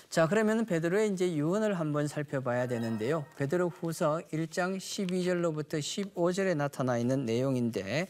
자, 0.09 0.27
그러면 0.27 0.65
베드로의 0.65 1.13
이제 1.13 1.35
유언을 1.35 1.79
한번 1.79 2.07
살펴봐야 2.07 2.67
되는데요. 2.67 3.25
베드로 3.37 3.69
후서 3.69 4.21
1장 4.33 4.77
12절로부터 4.77 5.79
15절에 5.79 6.57
나타나 6.57 6.97
있는 6.97 7.25
내용인데 7.25 8.07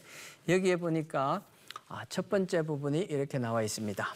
여기에 0.48 0.76
보니까 0.76 1.42
아, 1.88 2.04
첫 2.08 2.30
번째 2.30 2.62
부분이 2.62 3.00
이렇게 3.00 3.38
나와 3.38 3.62
있습니다. 3.62 4.06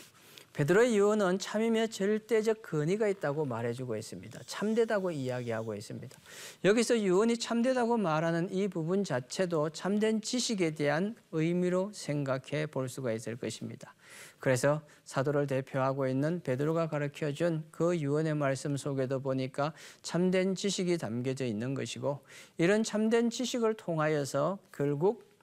베드로의 0.54 0.96
유언은 0.96 1.40
참이며 1.40 1.88
절대적 1.88 2.62
근위가 2.62 3.08
있다고 3.08 3.44
말해주고 3.44 3.96
있습니다. 3.96 4.40
참되다고 4.46 5.10
이야기하고 5.10 5.74
있습니다. 5.74 6.18
여기서 6.64 7.00
유언이 7.00 7.38
참되다고 7.38 7.96
말하는 7.96 8.52
이 8.52 8.68
부분 8.68 9.02
자체도 9.04 9.70
참된 9.70 10.22
지식에 10.22 10.76
대한 10.76 11.16
의미로 11.32 11.90
생각해 11.92 12.66
볼 12.66 12.88
수가 12.88 13.12
있을 13.12 13.36
것입니다. 13.36 13.94
그래서 14.38 14.80
사도를 15.04 15.48
대표하고 15.48 16.06
있는 16.06 16.40
베드로가 16.40 16.88
가르쳐 16.88 17.32
준 17.32 17.64
그 17.70 17.98
유언의 17.98 18.34
말씀 18.34 18.76
속에도 18.76 19.20
보니까 19.20 19.72
참된 20.02 20.54
지식이 20.54 20.98
담겨져 20.98 21.44
있는 21.44 21.74
것이고 21.74 22.20
이런 22.58 22.82
참된 22.82 23.30
지식을 23.30 23.74
통하여서 23.74 24.58
결국 24.72 25.33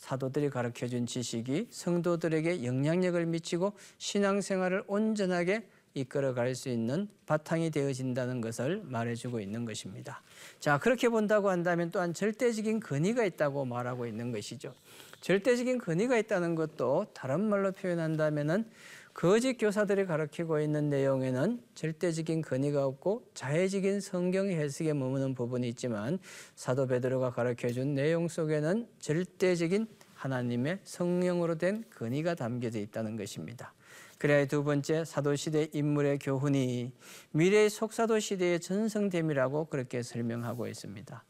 사도들이 0.00 0.48
가르쳐 0.48 0.88
준 0.88 1.06
지식이 1.06 1.68
성도들에게 1.70 2.64
영향력을 2.64 3.24
미치고 3.26 3.74
신앙생활을 3.98 4.84
온전하게 4.86 5.66
이끌어 5.92 6.32
갈 6.34 6.54
수 6.54 6.68
있는 6.68 7.08
바탕이 7.26 7.70
되어진다는 7.70 8.40
것을 8.40 8.80
말해주고 8.84 9.40
있는 9.40 9.64
것입니다. 9.64 10.22
자, 10.58 10.78
그렇게 10.78 11.08
본다고 11.08 11.50
한다면 11.50 11.90
또한 11.90 12.14
절대적인 12.14 12.80
근위가 12.80 13.24
있다고 13.24 13.66
말하고 13.66 14.06
있는 14.06 14.32
것이죠. 14.32 14.72
절대적인 15.20 15.78
근위가 15.78 16.16
있다는 16.16 16.54
것도 16.54 17.06
다른 17.12 17.42
말로 17.48 17.72
표현한다면은 17.72 18.64
거짓 19.12 19.54
교사들이 19.54 20.06
가르치고 20.06 20.60
있는 20.60 20.88
내용에는 20.88 21.60
절대적인 21.74 22.42
근위가 22.42 22.86
없고 22.86 23.28
자의적인 23.34 24.00
성경 24.00 24.48
해석에 24.48 24.92
머무는 24.92 25.34
부분이 25.34 25.68
있지만 25.70 26.18
사도 26.54 26.86
베드로가 26.86 27.30
가르쳐 27.30 27.68
준 27.70 27.94
내용 27.94 28.28
속에는 28.28 28.86
절대적인 29.00 29.88
하나님의 30.14 30.80
성령으로 30.84 31.56
된 31.56 31.84
근위가 31.90 32.34
담겨져 32.34 32.78
있다는 32.78 33.16
것입니다. 33.16 33.74
그래야 34.18 34.44
두 34.46 34.62
번째 34.62 35.04
사도 35.06 35.34
시대 35.34 35.68
인물의 35.72 36.18
교훈이 36.18 36.92
미래의 37.32 37.70
속사도 37.70 38.18
시대의 38.20 38.60
전성됨이라고 38.60 39.66
그렇게 39.66 40.02
설명하고 40.02 40.66
있습니다. 40.66 41.24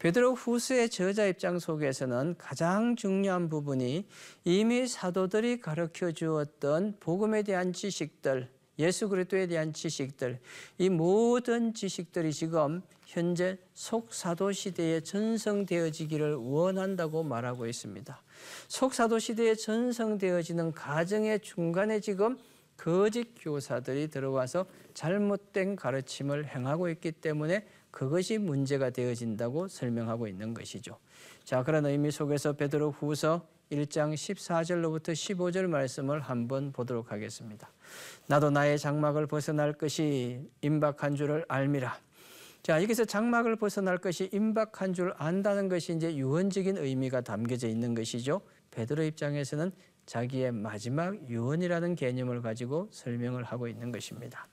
베드로 0.00 0.34
후서의 0.34 0.88
저자 0.88 1.26
입장 1.26 1.58
속에서는 1.58 2.36
가장 2.38 2.96
중요한 2.96 3.50
부분이 3.50 4.08
이미 4.44 4.86
사도들이 4.86 5.60
가르쳐 5.60 6.10
주었던 6.10 6.96
복음에 7.00 7.42
대한 7.42 7.74
지식들, 7.74 8.48
예수 8.78 9.10
그리스도에 9.10 9.46
대한 9.46 9.74
지식들, 9.74 10.40
이 10.78 10.88
모든 10.88 11.74
지식들이 11.74 12.32
지금 12.32 12.80
현재 13.04 13.58
속사도 13.74 14.52
시대에 14.52 15.00
전성되어지기를 15.00 16.34
원한다고 16.34 17.22
말하고 17.22 17.66
있습니다. 17.66 18.22
속사도 18.68 19.18
시대에 19.18 19.54
전성되어지는 19.54 20.72
과정의 20.72 21.40
중간에 21.40 22.00
지금 22.00 22.38
거짓 22.78 23.34
교사들이 23.38 24.08
들어와서 24.08 24.64
잘못된 24.94 25.76
가르침을 25.76 26.46
행하고 26.46 26.88
있기 26.88 27.12
때문에 27.12 27.66
그것이 27.90 28.38
문제가 28.38 28.90
되어진다고 28.90 29.68
설명하고 29.68 30.28
있는 30.28 30.54
것이죠. 30.54 30.98
자, 31.44 31.62
그런 31.62 31.86
의미 31.86 32.10
속에서 32.10 32.52
베드로 32.52 32.92
후서 32.92 33.46
1장 33.70 34.14
14절로부터 34.14 35.12
15절 35.12 35.66
말씀을 35.66 36.20
한번 36.20 36.72
보도록 36.72 37.12
하겠습니다. 37.12 37.70
나도 38.26 38.50
나의 38.50 38.78
장막을 38.78 39.26
벗어날 39.26 39.72
것이 39.72 40.40
임박한 40.62 41.16
줄을 41.16 41.44
알미라. 41.48 41.96
자, 42.62 42.82
여기서 42.82 43.04
장막을 43.04 43.56
벗어날 43.56 43.98
것이 43.98 44.28
임박한 44.32 44.92
줄 44.92 45.14
안다는 45.16 45.68
것이 45.68 45.94
이제 45.94 46.14
유언적인 46.14 46.76
의미가 46.76 47.22
담겨져 47.22 47.68
있는 47.68 47.94
것이죠. 47.94 48.42
베드로 48.70 49.02
입장에서는 49.04 49.72
자기의 50.10 50.50
마지막 50.50 51.30
유언이라는 51.30 51.94
개념을 51.94 52.42
가지고 52.42 52.88
설명을 52.90 53.44
하고 53.44 53.68
있는 53.68 53.92
것입니다. 53.92 54.48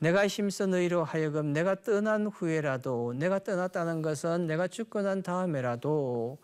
내가 0.00 0.26
힘써 0.26 0.66
너희로 0.66 1.02
하여금 1.02 1.54
내가 1.54 1.76
떠난 1.76 2.26
후에라도 2.26 3.14
내가 3.16 3.38
떠났다는 3.38 4.02
것은 4.02 4.46
내가 4.46 4.68
죽고 4.68 5.00
난 5.00 5.22
다음에라도 5.22 6.36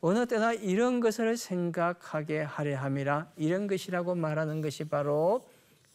어느 0.00 0.24
때나 0.26 0.52
이런 0.52 1.00
것을 1.00 1.36
생각하게 1.36 2.42
하려 2.42 2.78
함이라 2.78 3.32
이런 3.36 3.66
것이라고 3.66 4.14
말하는 4.14 4.60
것이 4.60 4.84
바로 4.84 5.42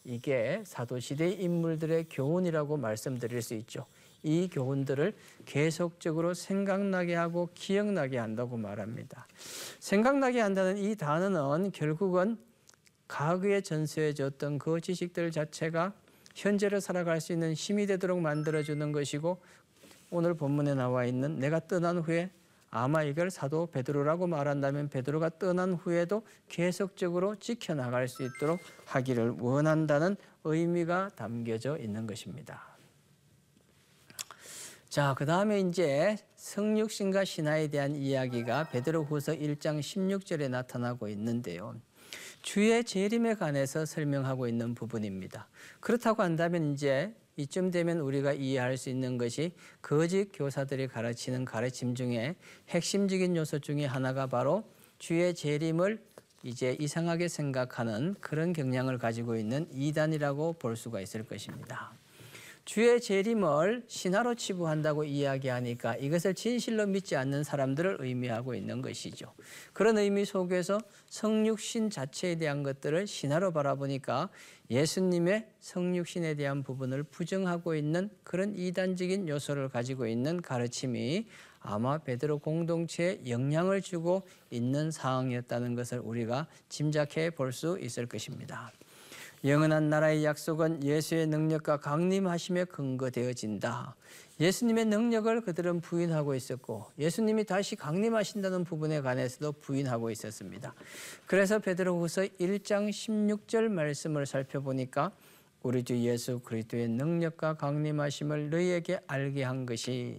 이게 0.04 0.62
사도시대 0.66 1.30
인물들의 1.30 2.08
교훈이라고 2.10 2.76
말씀드릴 2.76 3.40
수 3.40 3.54
있죠. 3.54 3.86
이 4.22 4.48
교훈들을 4.48 5.14
계속적으로 5.46 6.34
생각나게 6.34 7.14
하고 7.14 7.48
기억나게 7.54 8.18
한다고 8.18 8.56
말합니다. 8.56 9.26
생각나게 9.78 10.40
한다는 10.40 10.76
이 10.76 10.96
단어는 10.96 11.72
결국은 11.72 12.38
과거에 13.06 13.60
전수해줬던 13.60 14.58
그 14.58 14.80
지식들 14.80 15.30
자체가 15.30 15.92
현재를 16.34 16.80
살아갈 16.80 17.20
수 17.20 17.32
있는 17.32 17.54
힘이 17.54 17.86
되도록 17.86 18.20
만들어주는 18.20 18.92
것이고 18.92 19.40
오늘 20.10 20.34
본문에 20.34 20.74
나와 20.74 21.04
있는 21.04 21.38
내가 21.38 21.60
떠난 21.66 21.98
후에 21.98 22.30
아마 22.70 23.02
이걸 23.02 23.30
사도 23.30 23.66
베드로라고 23.66 24.26
말한다면 24.26 24.90
베드로가 24.90 25.38
떠난 25.38 25.72
후에도 25.72 26.22
계속적으로 26.48 27.36
지켜나갈 27.36 28.08
수 28.08 28.22
있도록 28.22 28.60
하기를 28.84 29.36
원한다는 29.40 30.16
의미가 30.44 31.10
담겨져 31.16 31.78
있는 31.78 32.06
것입니다. 32.06 32.77
자, 34.88 35.14
그 35.18 35.26
다음에 35.26 35.60
이제 35.60 36.16
성육신과 36.36 37.26
신화에 37.26 37.68
대한 37.68 37.94
이야기가 37.94 38.70
베드로후서 38.70 39.34
1장 39.34 39.80
16절에 39.80 40.48
나타나고 40.48 41.08
있는데요. 41.08 41.76
주의 42.40 42.82
재림에 42.82 43.34
관해서 43.34 43.84
설명하고 43.84 44.48
있는 44.48 44.74
부분입니다. 44.74 45.46
그렇다고 45.80 46.22
한다면 46.22 46.72
이제 46.72 47.14
이쯤 47.36 47.70
되면 47.70 48.00
우리가 48.00 48.32
이해할 48.32 48.78
수 48.78 48.88
있는 48.88 49.18
것이 49.18 49.52
거짓 49.82 50.30
교사들이 50.32 50.88
가르치는 50.88 51.44
가르침 51.44 51.94
중에 51.94 52.36
핵심적인 52.70 53.36
요소 53.36 53.58
중에 53.58 53.84
하나가 53.84 54.26
바로 54.26 54.64
주의 54.98 55.34
재림을 55.34 56.02
이제 56.42 56.78
이상하게 56.80 57.28
생각하는 57.28 58.14
그런 58.20 58.54
경향을 58.54 58.96
가지고 58.96 59.36
있는 59.36 59.68
이단이라고 59.70 60.54
볼 60.54 60.76
수가 60.76 61.02
있을 61.02 61.24
것입니다. 61.24 61.92
주의 62.68 63.00
재림을 63.00 63.84
신화로 63.86 64.34
치부한다고 64.34 65.04
이야기하니까 65.04 65.96
이것을 65.96 66.34
진실로 66.34 66.86
믿지 66.86 67.16
않는 67.16 67.42
사람들을 67.42 67.96
의미하고 68.00 68.54
있는 68.54 68.82
것이죠. 68.82 69.32
그런 69.72 69.96
의미 69.96 70.26
속에서 70.26 70.78
성육신 71.06 71.88
자체에 71.88 72.34
대한 72.34 72.62
것들을 72.62 73.06
신화로 73.06 73.52
바라보니까 73.52 74.28
예수님의 74.68 75.46
성육신에 75.60 76.34
대한 76.34 76.62
부분을 76.62 77.04
부정하고 77.04 77.74
있는 77.74 78.10
그런 78.22 78.54
이단적인 78.54 79.30
요소를 79.30 79.70
가지고 79.70 80.06
있는 80.06 80.42
가르침이 80.42 81.26
아마 81.60 81.96
베드로 81.96 82.40
공동체에 82.40 83.22
영향을 83.26 83.80
주고 83.80 84.28
있는 84.50 84.90
상황이었다는 84.90 85.74
것을 85.74 86.00
우리가 86.00 86.46
짐작해 86.68 87.30
볼 87.30 87.50
수 87.50 87.78
있을 87.80 88.04
것입니다. 88.04 88.70
영원한 89.44 89.88
나라의 89.88 90.24
약속은 90.24 90.82
예수의 90.82 91.28
능력과 91.28 91.78
강림하심에 91.78 92.64
근거되어진다. 92.64 93.94
예수님의 94.40 94.86
능력을 94.86 95.40
그들은 95.42 95.80
부인하고 95.80 96.34
있었고 96.34 96.86
예수님이 96.98 97.44
다시 97.44 97.76
강림하신다는 97.76 98.64
부분에 98.64 99.00
관해서도 99.00 99.52
부인하고 99.52 100.10
있었습니다. 100.10 100.74
그래서 101.26 101.58
베드로후서 101.58 102.22
1장 102.40 102.88
16절 102.90 103.68
말씀을 103.68 104.26
살펴보니까 104.26 105.12
우리 105.62 105.82
주 105.82 105.96
예수 105.98 106.38
그리스도의 106.40 106.88
능력과 106.88 107.54
강림하심을 107.54 108.50
너희에게 108.50 109.00
알게 109.06 109.42
한 109.42 109.66
것이 109.66 110.16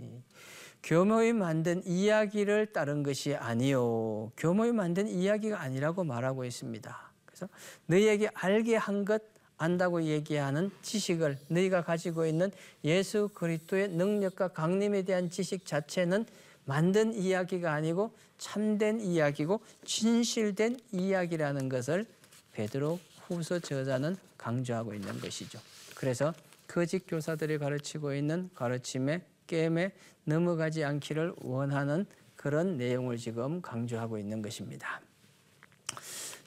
교묘히 0.83 1.33
만든 1.33 1.81
이야기를 1.85 2.67
따른 2.67 3.03
것이 3.03 3.35
아니요 3.35 4.31
교묘히 4.37 4.71
만든 4.71 5.07
이야기가 5.07 5.61
아니라고 5.61 6.03
말하고 6.03 6.45
있습니다. 6.45 7.08
그래서 7.39 7.49
너희에게 7.85 8.29
알게 8.33 8.75
한 8.75 9.05
것 9.05 9.21
안다고 9.61 10.03
얘기하는 10.03 10.71
지식을 10.81 11.37
너희가 11.49 11.83
가지고 11.83 12.25
있는 12.25 12.49
예수 12.85 13.29
그리스도의 13.33 13.89
능력과 13.89 14.49
강림에 14.49 15.01
대한 15.03 15.29
지식 15.29 15.65
자체는 15.65 16.25
만든 16.63 17.13
이야기가 17.13 17.73
아니고 17.73 18.11
참된 18.37 19.01
이야기고 19.01 19.59
진실된 19.83 20.79
이야기라는 20.93 21.67
것을 21.67 22.05
베드로 22.53 22.99
후서 23.27 23.59
저자는 23.59 24.15
강조하고 24.37 24.93
있는 24.93 25.19
것이죠. 25.19 25.59
그래서 25.95 26.33
거짓 26.67 26.99
교사들이 27.05 27.57
가르치고 27.57 28.13
있는 28.13 28.49
가르침에 28.55 29.23
게임에 29.47 29.91
넘어가지 30.23 30.85
않기를 30.85 31.33
원하는 31.41 32.05
그런 32.37 32.77
내용을 32.77 33.17
지금 33.17 33.61
강조하고 33.61 34.17
있는 34.17 34.41
것입니다. 34.41 35.01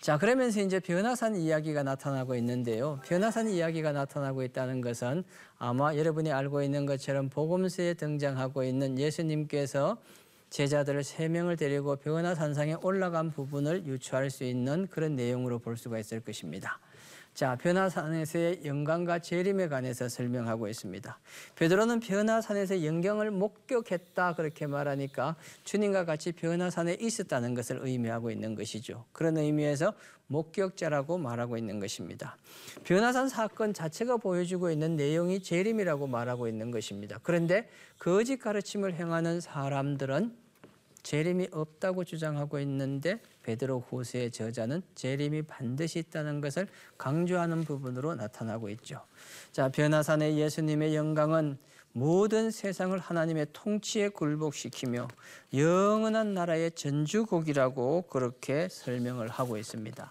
자, 0.02 0.18
그러면서 0.18 0.60
이제 0.60 0.80
변화산 0.80 1.36
이야기가 1.36 1.84
나타나고 1.84 2.34
있는데요. 2.34 2.98
변화산 3.04 3.48
이야기가 3.48 3.92
나타나고 3.92 4.42
있다는 4.42 4.80
것은 4.80 5.22
아마 5.58 5.94
여러분이 5.94 6.32
알고 6.32 6.64
있는 6.64 6.86
것처럼 6.86 7.28
복음서에 7.28 7.94
등장하고 7.94 8.64
있는 8.64 8.98
예수님께서 8.98 9.96
제자들을 10.50 11.04
세 11.04 11.28
명을 11.28 11.56
데리고 11.56 11.94
변화산상에 11.94 12.78
올라간 12.82 13.30
부분을 13.30 13.86
유추할 13.86 14.30
수 14.30 14.42
있는 14.42 14.88
그런 14.88 15.14
내용으로 15.14 15.60
볼 15.60 15.76
수가 15.76 16.00
있을 16.00 16.18
것입니다. 16.18 16.80
자, 17.34 17.56
변화산에서의 17.56 18.60
영광과 18.66 19.18
재림에 19.18 19.68
관해서 19.68 20.06
설명하고 20.06 20.68
있습니다. 20.68 21.18
베드로는 21.56 22.00
변화산에서 22.00 22.84
영광을 22.84 23.30
목격했다 23.30 24.34
그렇게 24.34 24.66
말하니까 24.66 25.36
주님과 25.64 26.04
같이 26.04 26.32
변화산에 26.32 26.98
있었다는 27.00 27.54
것을 27.54 27.80
의미하고 27.82 28.30
있는 28.30 28.54
것이죠. 28.54 29.06
그런 29.12 29.38
의미에서 29.38 29.94
목격자라고 30.26 31.16
말하고 31.16 31.56
있는 31.56 31.80
것입니다. 31.80 32.36
변화산 32.84 33.30
사건 33.30 33.72
자체가 33.72 34.18
보여주고 34.18 34.70
있는 34.70 34.96
내용이 34.96 35.42
재림이라고 35.42 36.06
말하고 36.06 36.48
있는 36.48 36.70
것입니다. 36.70 37.18
그런데 37.22 37.68
거짓 37.98 38.36
가르침을 38.36 38.94
행하는 38.94 39.40
사람들은 39.40 40.41
재림이 41.02 41.48
없다고 41.50 42.04
주장하고 42.04 42.60
있는데 42.60 43.20
베드로 43.42 43.80
후서의 43.80 44.30
저자는 44.30 44.82
재림이 44.94 45.42
반드시 45.42 45.98
있다는 45.98 46.40
것을 46.40 46.68
강조하는 46.96 47.64
부분으로 47.64 48.14
나타나고 48.14 48.68
있죠. 48.70 49.04
자, 49.50 49.68
변화산의 49.68 50.38
예수님의 50.38 50.94
영광은 50.94 51.58
모든 51.94 52.50
세상을 52.50 52.98
하나님의 52.98 53.48
통치에 53.52 54.08
굴복시키며 54.08 55.08
영원한 55.54 56.32
나라의 56.32 56.70
전주곡이라고 56.72 58.02
그렇게 58.08 58.68
설명을 58.70 59.28
하고 59.28 59.58
있습니다. 59.58 60.10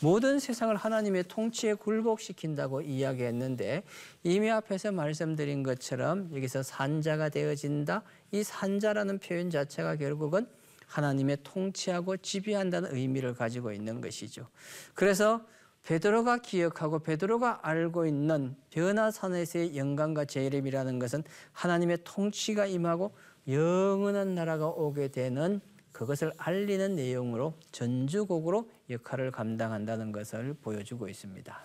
모든 0.00 0.40
세상을 0.40 0.74
하나님의 0.74 1.24
통치에 1.28 1.74
굴복시킨다고 1.74 2.80
이야기했는데 2.80 3.84
이미 4.24 4.50
앞에서 4.50 4.90
말씀드린 4.90 5.62
것처럼 5.62 6.28
여기서 6.34 6.64
산자가 6.64 7.28
되어진다. 7.28 8.02
이 8.32 8.42
산자라는 8.42 9.18
표현 9.18 9.50
자체가 9.50 9.96
결국은 9.96 10.46
하나님의 10.86 11.38
통치하고 11.42 12.18
지배한다는 12.18 12.94
의미를 12.94 13.34
가지고 13.34 13.72
있는 13.72 14.00
것이죠. 14.00 14.48
그래서 14.94 15.46
베드로가 15.84 16.38
기억하고 16.38 17.00
베드로가 17.00 17.60
알고 17.62 18.06
있는 18.06 18.54
변화산에서의 18.70 19.76
영광과 19.76 20.24
재림이라는 20.24 20.98
것은 20.98 21.24
하나님의 21.52 21.98
통치가 22.04 22.66
임하고 22.66 23.14
영원한 23.48 24.34
나라가 24.34 24.68
오게 24.68 25.08
되는 25.08 25.60
그것을 25.90 26.32
알리는 26.38 26.94
내용으로 26.94 27.54
전주곡으로 27.72 28.70
역할을 28.90 29.30
감당한다는 29.30 30.12
것을 30.12 30.54
보여주고 30.54 31.08
있습니다. 31.08 31.64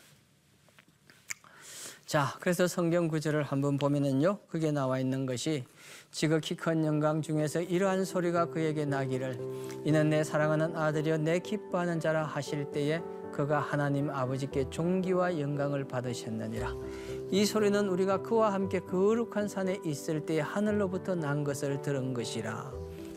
자, 2.08 2.38
그래서 2.40 2.68
성경 2.68 3.10
구절을 3.10 3.44
한번 3.44 3.78
보면은요, 3.78 4.38
그게 4.48 4.72
나와 4.72 4.98
있는 4.98 5.26
것이 5.26 5.66
지극히 6.10 6.56
큰 6.56 6.86
영광 6.86 7.22
중에서 7.22 7.60
이러한 7.60 8.06
소리가 8.06 8.46
그에게 8.46 8.86
나기를 8.86 9.38
이는 9.84 10.10
내 10.10 10.24
사랑하는 10.24 10.74
아들이여 10.74 11.18
내 11.18 11.40
기뻐하는 11.40 12.00
자라 12.00 12.24
하실 12.24 12.72
때에 12.72 13.02
그가 13.34 13.60
하나님 13.60 14.10
아버지께 14.10 14.70
존귀와 14.70 15.38
영광을 15.38 15.86
받으셨느니라. 15.86 16.74
이 17.30 17.46
소리는 17.46 17.90
우리가 17.90 18.22
그와 18.22 18.54
함께 18.54 18.80
거룩한 18.80 19.50
산에 19.50 19.82
있을 19.84 20.26
때 20.26 20.40
하늘로부터 20.40 21.14
난 21.14 21.44
것을 21.44 21.82
들은 21.82 22.14
것이라. 22.14 22.72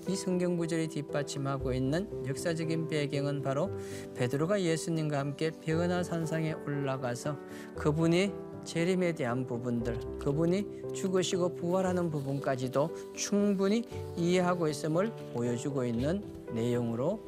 이 0.08 0.16
성경 0.16 0.56
구절이 0.56 0.88
뒷받침하고 0.88 1.72
있는 1.72 2.08
역사적인 2.26 2.88
배경은 2.88 3.42
바로 3.42 3.70
베드로가 4.16 4.60
예수님과 4.60 5.16
함께 5.16 5.52
변화 5.64 6.02
산상에 6.02 6.54
올라가서 6.54 7.38
그분이 7.76 8.49
재림에 8.64 9.12
대한 9.12 9.46
부분들, 9.46 10.18
그분이 10.18 10.92
죽으시고 10.94 11.56
부활하는 11.56 12.10
부분까지도 12.10 13.14
충분히 13.14 13.84
이해하고 14.16 14.68
있음을 14.68 15.12
보여주고 15.34 15.84
있는 15.84 16.22
내용으로 16.52 17.20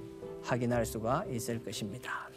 확인할 0.42 0.85
수가 0.85 1.25
있을 1.31 1.62
것입니다. 1.62 2.32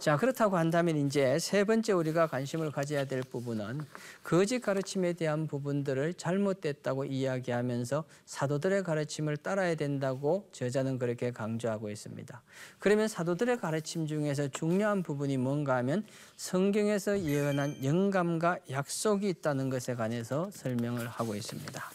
자, 0.00 0.16
그렇다고 0.16 0.56
한다면 0.56 0.96
이제 0.96 1.38
세 1.38 1.62
번째 1.62 1.92
우리가 1.92 2.26
관심을 2.26 2.70
가져야 2.70 3.04
될 3.04 3.20
부분은 3.22 3.82
거짓 4.24 4.60
가르침에 4.60 5.12
대한 5.12 5.46
부분들을 5.46 6.14
잘못됐다고 6.14 7.04
이야기하면서 7.04 8.04
사도들의 8.24 8.82
가르침을 8.82 9.36
따라야 9.36 9.74
된다고 9.74 10.48
저자는 10.52 10.98
그렇게 10.98 11.32
강조하고 11.32 11.90
있습니다. 11.90 12.42
그러면 12.78 13.08
사도들의 13.08 13.58
가르침 13.58 14.06
중에서 14.06 14.48
중요한 14.48 15.02
부분이 15.02 15.36
뭔가 15.36 15.76
하면 15.76 16.06
성경에서 16.36 17.20
예언한 17.20 17.84
영감과 17.84 18.58
약속이 18.70 19.28
있다는 19.28 19.68
것에 19.68 19.96
관해서 19.96 20.48
설명을 20.50 21.08
하고 21.08 21.34
있습니다. 21.34 21.90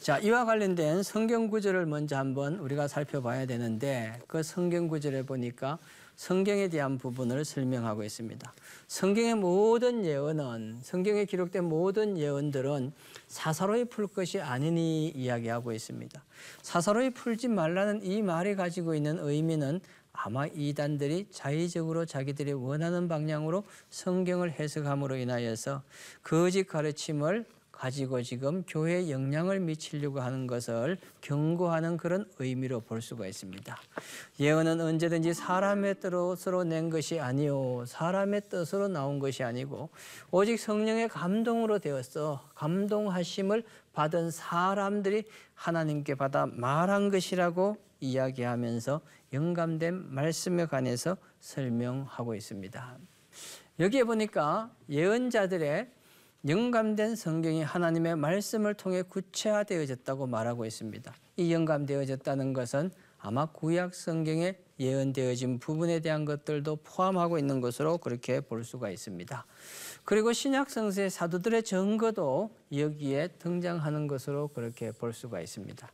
자, 0.00 0.18
이와 0.18 0.44
관련된 0.44 1.02
성경 1.02 1.48
구절을 1.48 1.86
먼저 1.86 2.16
한번 2.16 2.56
우리가 2.56 2.88
살펴봐야 2.88 3.46
되는데 3.46 4.18
그 4.26 4.42
성경 4.42 4.88
구절에 4.88 5.22
보니까 5.22 5.78
성경에 6.18 6.66
대한 6.66 6.98
부분을 6.98 7.44
설명하고 7.44 8.02
있습니다. 8.02 8.52
성경의 8.88 9.36
모든 9.36 10.04
예언은 10.04 10.80
성경에 10.82 11.24
기록된 11.24 11.62
모든 11.62 12.18
예언들은 12.18 12.92
사사로이 13.28 13.84
풀 13.84 14.08
것이 14.08 14.40
아니니 14.40 15.10
이야기하고 15.10 15.72
있습니다. 15.72 16.20
사사로이 16.62 17.10
풀지 17.10 17.46
말라는 17.46 18.02
이 18.02 18.20
말이 18.22 18.56
가지고 18.56 18.96
있는 18.96 19.20
의미는 19.20 19.80
아마 20.12 20.48
이단들이 20.48 21.28
자의적으로 21.30 22.04
자기들이 22.04 22.52
원하는 22.52 23.06
방향으로 23.06 23.62
성경을 23.90 24.50
해석함으로 24.58 25.14
인하여서 25.14 25.84
거짓 26.24 26.64
가르침을 26.64 27.46
가지고 27.78 28.22
지금 28.22 28.64
교회에 28.66 29.08
영향을 29.08 29.60
미치려고 29.60 30.20
하는 30.20 30.48
것을 30.48 30.98
경고하는 31.20 31.96
그런 31.96 32.28
의미로 32.40 32.80
볼 32.80 33.00
수가 33.00 33.28
있습니다. 33.28 33.76
예언은 34.40 34.80
언제든지 34.80 35.32
사람의 35.32 36.00
뜻으로 36.00 36.64
낸 36.64 36.90
것이 36.90 37.20
아니요 37.20 37.84
사람의 37.86 38.48
뜻으로 38.48 38.88
나온 38.88 39.20
것이 39.20 39.44
아니고 39.44 39.90
오직 40.32 40.58
성령의 40.58 41.08
감동으로 41.08 41.78
되었어 41.78 42.50
감동하심을 42.56 43.62
받은 43.92 44.32
사람들이 44.32 45.22
하나님께 45.54 46.16
받아 46.16 46.46
말한 46.46 47.10
것이라고 47.10 47.76
이야기하면서 48.00 49.00
영감된 49.32 50.12
말씀에 50.12 50.66
관해서 50.66 51.16
설명하고 51.38 52.34
있습니다. 52.34 52.98
여기에 53.78 54.02
보니까 54.02 54.72
예언자들의 54.88 55.97
영감된 56.48 57.14
성경이 57.14 57.62
하나님의 57.62 58.16
말씀을 58.16 58.72
통해 58.72 59.02
구체화되어졌다고 59.02 60.26
말하고 60.26 60.64
있습니다. 60.64 61.12
이 61.36 61.52
영감되어졌다는 61.52 62.54
것은 62.54 62.90
아마 63.18 63.44
구약 63.44 63.94
성경에 63.94 64.56
예언되어진 64.80 65.58
부분에 65.58 66.00
대한 66.00 66.24
것들도 66.24 66.76
포함하고 66.76 67.36
있는 67.38 67.60
것으로 67.60 67.98
그렇게 67.98 68.40
볼 68.40 68.64
수가 68.64 68.88
있습니다. 68.88 69.44
그리고 70.04 70.32
신약 70.32 70.70
성서의 70.70 71.10
사도들의 71.10 71.64
증거도 71.64 72.56
여기에 72.74 73.28
등장하는 73.40 74.06
것으로 74.06 74.48
그렇게 74.48 74.90
볼 74.90 75.12
수가 75.12 75.42
있습니다. 75.42 75.86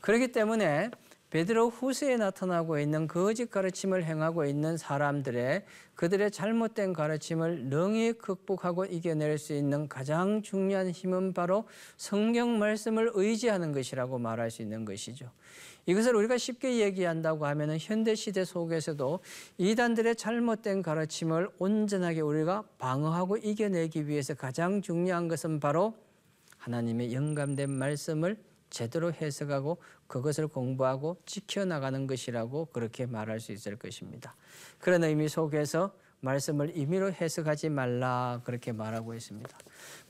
그렇기 0.00 0.32
때문에 0.32 0.90
베드로 1.30 1.70
후서에 1.70 2.16
나타나고 2.16 2.80
있는 2.80 3.06
거짓 3.06 3.50
가르침을 3.50 4.04
행하고 4.04 4.44
있는 4.44 4.76
사람들의 4.76 5.64
그들의 5.94 6.30
잘못된 6.32 6.92
가르침을 6.92 7.66
능히 7.66 8.12
극복하고 8.14 8.84
이겨낼 8.84 9.38
수 9.38 9.54
있는 9.54 9.88
가장 9.88 10.42
중요한 10.42 10.90
힘은 10.90 11.32
바로 11.32 11.64
성경 11.96 12.58
말씀을 12.58 13.12
의지하는 13.14 13.72
것이라고 13.72 14.18
말할 14.18 14.50
수 14.50 14.62
있는 14.62 14.84
것이죠. 14.84 15.30
이것을 15.86 16.14
우리가 16.16 16.36
쉽게 16.36 16.78
얘기한다고 16.78 17.46
하면 17.46 17.76
현대 17.78 18.14
시대 18.14 18.44
속에서도 18.44 19.20
이단들의 19.58 20.16
잘못된 20.16 20.82
가르침을 20.82 21.48
온전하게 21.58 22.20
우리가 22.20 22.64
방어하고 22.78 23.36
이겨내기 23.36 24.08
위해서 24.08 24.34
가장 24.34 24.82
중요한 24.82 25.28
것은 25.28 25.60
바로 25.60 25.94
하나님의 26.58 27.14
영감된 27.14 27.70
말씀을 27.70 28.36
제대로 28.70 29.12
해석하고 29.12 29.78
그것을 30.06 30.48
공부하고 30.48 31.18
지켜나가는 31.26 32.06
것이라고 32.06 32.66
그렇게 32.66 33.06
말할 33.06 33.40
수 33.40 33.52
있을 33.52 33.76
것입니다. 33.76 34.34
그런 34.78 35.04
의미 35.04 35.28
속에서 35.28 35.92
말씀을 36.20 36.76
임의로 36.76 37.12
해석하지 37.12 37.70
말라 37.70 38.40
그렇게 38.44 38.72
말하고 38.72 39.14
있습니다. 39.14 39.58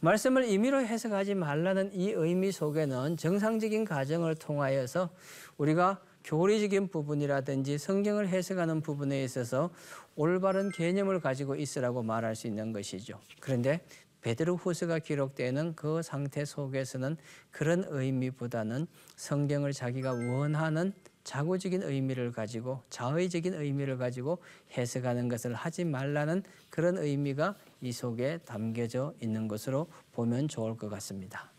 말씀을 0.00 0.48
임의로 0.48 0.80
해석하지 0.80 1.34
말라는 1.34 1.92
이 1.94 2.10
의미 2.10 2.52
속에는 2.52 3.16
정상적인 3.16 3.84
과정을 3.84 4.34
통하여서 4.34 5.10
우리가 5.56 6.00
교리적인 6.24 6.88
부분이라든지 6.88 7.78
성경을 7.78 8.28
해석하는 8.28 8.82
부분에 8.82 9.24
있어서 9.24 9.70
올바른 10.16 10.70
개념을 10.70 11.20
가지고 11.20 11.54
있으라고 11.54 12.02
말할 12.02 12.36
수 12.36 12.46
있는 12.46 12.72
것이죠. 12.72 13.18
그런데 13.40 13.80
베드로 14.22 14.56
후서가 14.56 14.98
기록되는 14.98 15.74
그 15.74 16.02
상태 16.02 16.44
속에서는 16.44 17.16
그런 17.50 17.84
의미보다는 17.88 18.86
성경을 19.16 19.72
자기가 19.72 20.12
원하는 20.12 20.92
자고적인 21.24 21.82
의미를 21.82 22.32
가지고 22.32 22.82
자의적인 22.90 23.54
의미를 23.54 23.98
가지고 23.98 24.38
해석하는 24.76 25.28
것을 25.28 25.54
하지 25.54 25.84
말라는 25.84 26.42
그런 26.70 26.98
의미가 26.98 27.56
이 27.80 27.92
속에 27.92 28.38
담겨져 28.38 29.14
있는 29.20 29.46
것으로 29.46 29.86
보면 30.12 30.48
좋을 30.48 30.76
것 30.76 30.88
같습니다. 30.88 31.52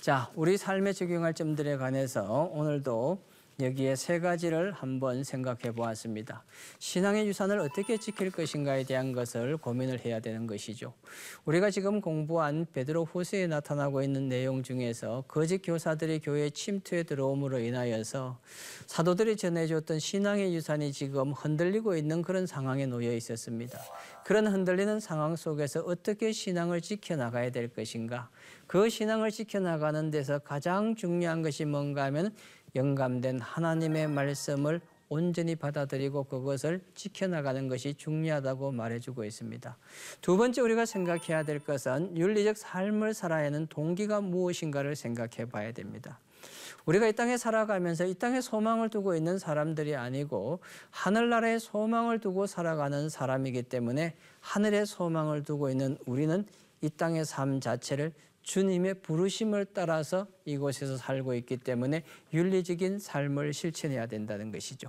자, 0.00 0.30
우리 0.36 0.56
삶에 0.56 0.92
적용할 0.92 1.34
점들에 1.34 1.78
관해서 1.78 2.44
오늘도 2.52 3.24
여기에 3.58 3.96
세 3.96 4.20
가지를 4.20 4.72
한번 4.72 5.24
생각해 5.24 5.72
보았습니다. 5.72 6.44
신앙의 6.78 7.26
유산을 7.26 7.58
어떻게 7.58 7.96
지킬 7.96 8.30
것인가에 8.30 8.84
대한 8.84 9.12
것을 9.12 9.56
고민을 9.56 10.04
해야 10.04 10.20
되는 10.20 10.46
것이죠. 10.46 10.92
우리가 11.46 11.70
지금 11.70 12.02
공부한 12.02 12.66
베드로 12.74 13.06
후서에 13.06 13.46
나타나고 13.46 14.02
있는 14.02 14.28
내용 14.28 14.62
중에서 14.62 15.24
거짓 15.26 15.62
교사들이 15.62 16.20
교회에 16.20 16.50
침투해 16.50 17.02
들어옴으로 17.04 17.58
인하여서 17.60 18.38
사도들이 18.88 19.38
전해줬던 19.38 20.00
신앙의 20.00 20.54
유산이 20.54 20.92
지금 20.92 21.32
흔들리고 21.32 21.96
있는 21.96 22.20
그런 22.20 22.46
상황에 22.46 22.84
놓여 22.84 23.10
있었습니다. 23.14 23.80
그런 24.26 24.48
흔들리는 24.48 25.00
상황 25.00 25.34
속에서 25.34 25.80
어떻게 25.80 26.30
신앙을 26.30 26.82
지켜나가야 26.82 27.50
될 27.50 27.68
것인가? 27.68 28.28
그 28.66 28.90
신앙을 28.90 29.30
지켜나가는 29.30 30.10
데서 30.10 30.40
가장 30.40 30.94
중요한 30.94 31.40
것이 31.40 31.64
뭔가 31.64 32.04
하면 32.04 32.34
영감된 32.76 33.40
하나님의 33.40 34.08
말씀을 34.08 34.80
온전히 35.08 35.54
받아들이고 35.54 36.24
그것을 36.24 36.80
지켜나가는 36.94 37.68
것이 37.68 37.94
중요하다고 37.94 38.72
말해주고 38.72 39.24
있습니다. 39.24 39.76
두 40.20 40.36
번째 40.36 40.60
우리가 40.60 40.84
생각해야 40.84 41.44
될 41.44 41.60
것은 41.60 42.16
윤리적 42.16 42.56
삶을 42.56 43.14
살아야 43.14 43.46
하는 43.46 43.66
동기가 43.68 44.20
무엇인가를 44.20 44.96
생각해 44.96 45.48
봐야 45.48 45.72
됩니다. 45.72 46.18
우리가 46.84 47.08
이 47.08 47.12
땅에 47.12 47.36
살아가면서 47.36 48.04
이 48.06 48.14
땅에 48.14 48.40
소망을 48.40 48.88
두고 48.90 49.16
있는 49.16 49.38
사람들이 49.38 49.96
아니고 49.96 50.60
하늘나라에 50.90 51.58
소망을 51.58 52.20
두고 52.20 52.46
살아가는 52.46 53.08
사람이기 53.08 53.64
때문에 53.64 54.14
하늘에 54.40 54.84
소망을 54.84 55.42
두고 55.42 55.70
있는 55.70 55.98
우리는 56.06 56.44
이 56.82 56.90
땅의 56.90 57.24
삶 57.24 57.60
자체를 57.60 58.12
주님의 58.46 59.02
부르심을 59.02 59.66
따라서 59.74 60.28
이곳에서 60.44 60.96
살고 60.96 61.34
있기 61.34 61.56
때문에 61.56 62.04
윤리적인 62.32 63.00
삶을 63.00 63.52
실천해야 63.52 64.06
된다는 64.06 64.52
것이죠. 64.52 64.88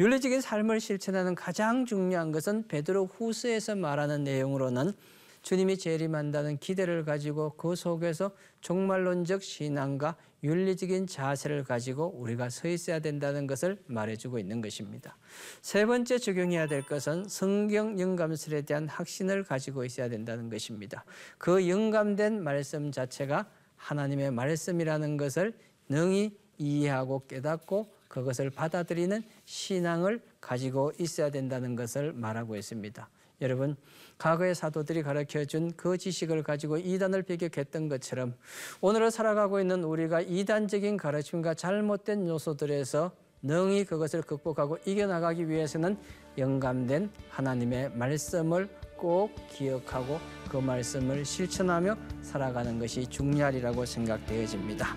윤리적인 0.00 0.40
삶을 0.40 0.80
실천하는 0.80 1.34
가장 1.34 1.84
중요한 1.84 2.32
것은 2.32 2.66
베드로 2.66 3.06
후서에서 3.06 3.76
말하는 3.76 4.24
내용으로는 4.24 4.94
주님이 5.44 5.76
재림한다는 5.76 6.56
기대를 6.56 7.04
가지고 7.04 7.50
그 7.56 7.76
속에서 7.76 8.32
종말론적 8.62 9.42
신앙과 9.42 10.16
윤리적인 10.42 11.06
자세를 11.06 11.64
가지고 11.64 12.14
우리가 12.16 12.48
서 12.48 12.66
있어야 12.66 12.98
된다는 12.98 13.46
것을 13.46 13.78
말해주고 13.86 14.38
있는 14.38 14.62
것입니다. 14.62 15.18
세 15.60 15.84
번째 15.84 16.18
적용해야 16.18 16.66
될 16.66 16.80
것은 16.80 17.28
성경 17.28 18.00
영감설에 18.00 18.62
대한 18.62 18.88
확신을 18.88 19.44
가지고 19.44 19.84
있어야 19.84 20.08
된다는 20.08 20.48
것입니다. 20.48 21.04
그 21.36 21.68
영감된 21.68 22.42
말씀 22.42 22.90
자체가 22.90 23.46
하나님의 23.76 24.30
말씀이라는 24.30 25.18
것을 25.18 25.52
능히 25.90 26.38
이해하고 26.56 27.26
깨닫고 27.26 27.92
그것을 28.08 28.48
받아들이는 28.48 29.22
신앙을 29.44 30.22
가지고 30.40 30.92
있어야 30.98 31.30
된다는 31.30 31.76
것을 31.76 32.14
말하고 32.14 32.56
있습니다. 32.56 33.10
여러분 33.40 33.76
과거의 34.18 34.54
사도들이 34.54 35.02
가르쳐 35.02 35.44
준 35.44 35.72
그 35.76 35.98
지식을 35.98 36.42
가지고 36.42 36.78
이단을 36.78 37.22
배격했던 37.22 37.88
것처럼 37.88 38.34
오늘을 38.80 39.10
살아가고 39.10 39.60
있는 39.60 39.84
우리가 39.84 40.20
이단적인 40.20 40.96
가르침과 40.96 41.54
잘못된 41.54 42.26
요소들에서 42.28 43.12
능히 43.42 43.84
그것을 43.84 44.22
극복하고 44.22 44.78
이겨나가기 44.86 45.48
위해서는 45.48 45.98
영감된 46.38 47.10
하나님의 47.28 47.90
말씀을 47.94 48.68
꼭 48.96 49.34
기억하고 49.50 50.18
그 50.50 50.56
말씀을 50.56 51.24
실천하며 51.24 51.96
살아가는 52.22 52.78
것이 52.78 53.06
중요하리라고 53.06 53.84
생각되어집니다. 53.84 54.96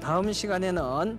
다음 0.00 0.32
시간에는 0.32 1.18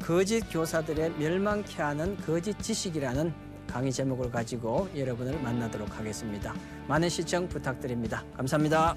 거짓 0.00 0.40
교사들의 0.50 1.10
멸망케 1.18 1.82
하는 1.82 2.16
거짓 2.18 2.58
지식이라는 2.62 3.45
강의 3.66 3.92
제목을 3.92 4.30
가지고 4.30 4.88
여러분을 4.96 5.40
만나도록 5.40 5.98
하겠습니다. 5.98 6.54
많은 6.88 7.08
시청 7.08 7.48
부탁드립니다. 7.48 8.24
감사합니다. 8.36 8.96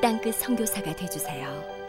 땅끝 0.00 0.34
선교사가 0.36 0.94
되주세요 0.96 1.79